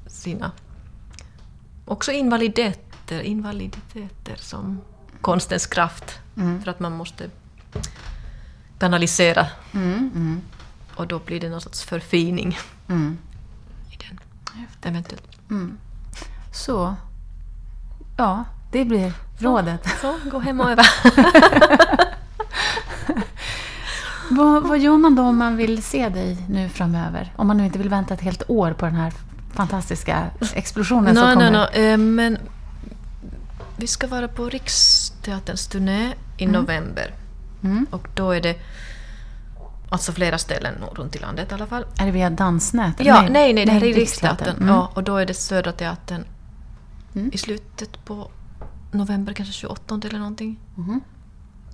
[0.07, 0.53] sina
[1.85, 4.81] också invaliditeter, invaliditeter som
[5.21, 6.19] konstens kraft.
[6.37, 6.63] Mm.
[6.63, 7.31] För att man måste
[8.79, 10.41] kanalisera Mm, mm,
[10.95, 12.59] och då blir det någon sorts förfining
[12.89, 13.19] mm,
[13.91, 14.21] i den.
[14.83, 15.51] Eventuellt.
[15.51, 15.79] mm.
[16.53, 16.95] Så,
[18.17, 19.89] ja, det blir rådet.
[20.01, 20.83] Så, gå hem och öva.
[24.31, 27.33] Vad, vad gör man då om man vill se dig nu framöver?
[27.37, 29.13] Om man nu inte vill vänta ett helt år på den här
[29.53, 31.51] fantastiska explosionen som Nej, kommer.
[31.51, 31.93] nej, nej.
[31.93, 32.39] eh, Men
[33.77, 37.15] vi ska vara på Riksteaterns turné i november.
[37.63, 37.87] Mm.
[37.91, 38.57] Och då är det
[39.91, 41.85] alltså flera ställen runt i landet i alla fall.
[42.01, 42.95] Är det via Dansnät?
[42.99, 44.57] Ja, nej, nej, det här är Riksteatern.
[44.57, 44.69] Mm.
[44.69, 46.25] Ja, och då är det Södra Teatern
[47.15, 47.31] Mm.
[47.33, 48.31] i slutet på
[48.93, 50.59] november, kanske 28 eller någonting.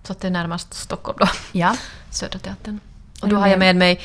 [0.06, 1.76] Så att det är närmast Stockholm då, Ja.
[2.10, 2.80] Södra Teatern.
[3.22, 3.76] Och då har jag med?
[3.76, 4.00] mig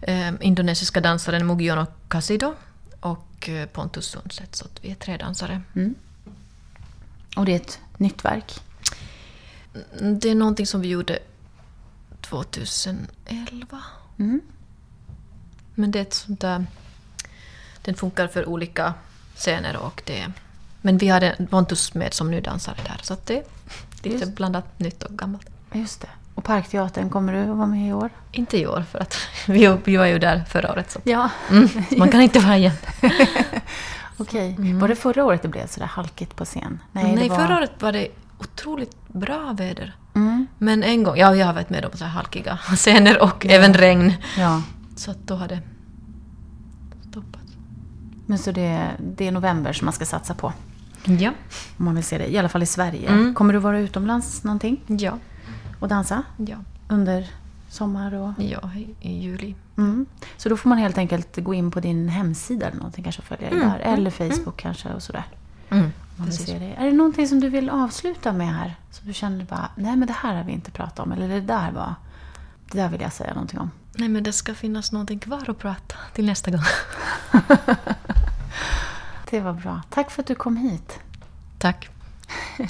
[0.00, 2.54] eh, indonesiska dansaren Mugiono Casido
[3.00, 5.62] och eh, Pontus Sundset, så att vi är tre dansare.
[5.74, 5.94] Mm.
[7.36, 8.60] Och det är ett nytt verk.
[10.00, 11.18] Mm, Det är någonting som vi gjorde
[12.20, 13.82] 2011.
[14.18, 14.40] Mm.
[15.74, 16.66] Men det är ett sånt där...
[17.82, 18.94] Den funkar för olika
[19.36, 20.32] scener och det...
[20.80, 23.55] Men vi hade Pontus med som nu dansare där, så det
[24.08, 24.36] lite Just.
[24.36, 25.46] blandat nytt och gammalt.
[25.72, 26.08] Just det.
[26.34, 28.10] Och Parkteatern, kommer du att vara med i år?
[28.32, 30.90] Inte i år, för att vi, vi var ju där förra året.
[30.90, 31.00] Så.
[31.04, 31.30] Ja.
[31.50, 32.76] Mm, så man kan inte vara igen.
[34.16, 34.56] Okej.
[34.80, 36.82] Var det förra året det blev sådär halkigt på scen?
[36.92, 37.36] Nej, det var...
[37.36, 39.96] förra året var det otroligt bra väder.
[40.14, 40.46] Mm.
[40.58, 43.74] Men en gång, ja jag har varit med om så här halkiga scener och även
[43.74, 44.14] regn.
[44.38, 44.62] Ja.
[44.96, 45.60] Så att då har det
[47.10, 47.40] stoppat.
[48.26, 50.52] Men så det, det är november som man ska satsa på.
[51.06, 51.32] Ja.
[51.76, 52.26] Om man vill se det.
[52.28, 53.08] I alla fall i Sverige.
[53.08, 53.34] Mm.
[53.34, 54.80] Kommer du vara utomlands någonting?
[54.86, 55.18] Ja.
[55.80, 56.22] Och dansa?
[56.36, 56.56] Ja.
[56.88, 57.30] Under
[57.68, 58.32] sommar och...
[58.38, 59.54] Ja, i, juli.
[59.78, 60.06] Mm.
[60.36, 63.28] Så då får man helt enkelt gå in på din hemsida eller någonting kanske och
[63.28, 63.78] följa dig Mm, där.
[63.78, 65.24] Eller Facebook kanske och sådär.
[65.70, 66.74] Mm, man vill se det.
[66.74, 68.74] Är det någonting som du vill avsluta med här?
[68.90, 71.12] Så du känner bara, nej men det här har vi inte pratat om.
[71.12, 71.94] Eller det där var,
[72.70, 73.70] det där vill jag säga någonting om.
[73.98, 76.60] Nej men det ska finnas någonting kvar att prata till nästa gång.
[79.30, 79.82] Det var bra.
[79.90, 81.00] Tack för att du kom hit.
[81.58, 81.88] Tack.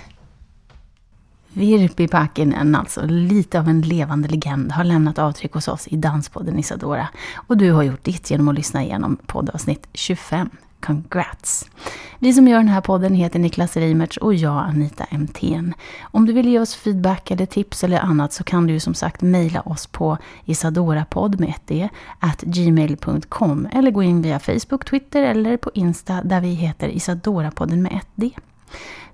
[1.49, 6.59] Virpi Packinen, alltså lite av en levande legend, har lämnat avtryck hos oss i Danspodden
[6.59, 7.09] Isadora.
[7.35, 10.51] Och du har gjort ditt genom att lyssna igenom poddavsnitt 25.
[10.81, 11.71] Congrats!
[12.19, 15.75] Vi som gör den här podden heter Niklas Reimertz och jag Anita MTN.
[16.03, 19.23] Om du vill ge oss feedback eller tips eller annat så kan du som sagt
[19.23, 21.89] mejla oss på isadorapodd med ett d,
[22.21, 27.83] at gmail.com eller gå in via Facebook, Twitter eller på Insta där vi heter Isadorapodden
[27.83, 28.31] med ett d.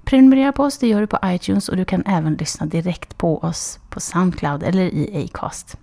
[0.05, 3.39] Prenumerera på oss, det gör du på iTunes och du kan även lyssna direkt på
[3.39, 5.77] oss på Soundcloud eller i Acast.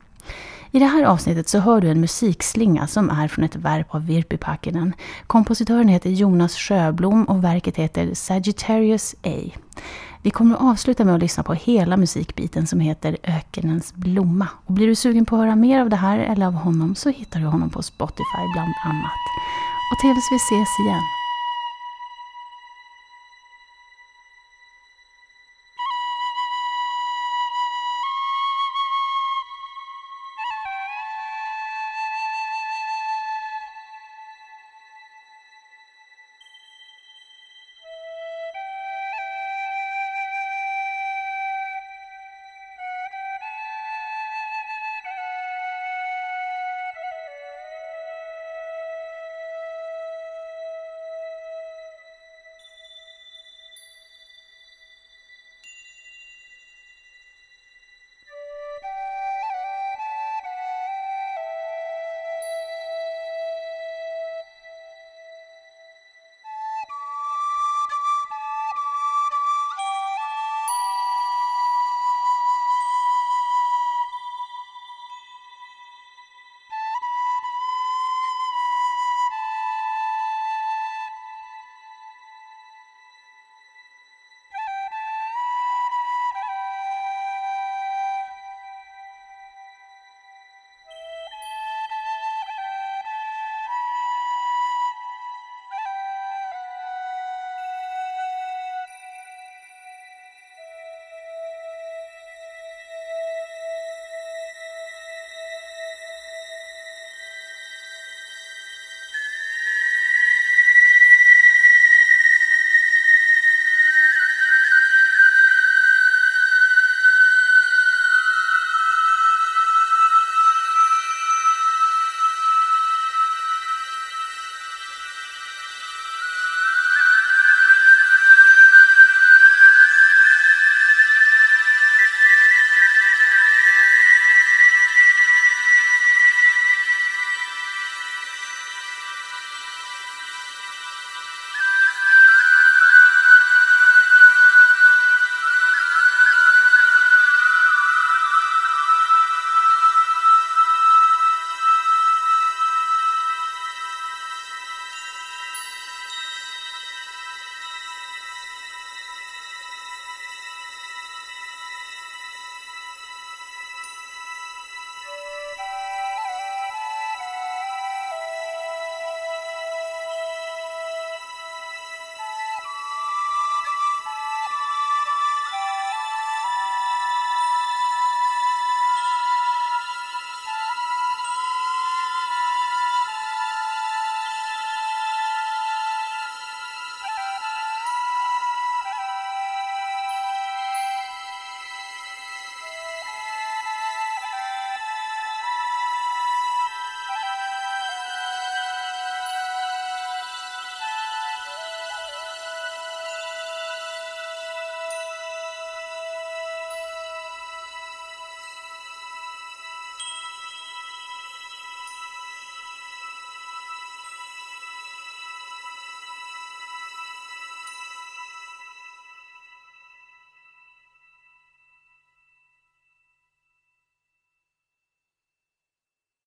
[0.71, 4.05] I det här avsnittet så hör du en musikslinga som är från ett verk av
[4.05, 4.93] Virpi Pakinen.
[5.27, 9.51] Kompositören heter Jonas Sjöblom och verket heter Sagittarius A.
[10.21, 14.47] Vi kommer att avsluta med att lyssna på hela musikbiten som heter Ökenens blomma.
[14.65, 17.09] Och blir du sugen på att höra mer av det här eller av honom så
[17.09, 19.21] hittar du honom på Spotify bland annat.
[19.91, 21.18] Och tills vi ses igen,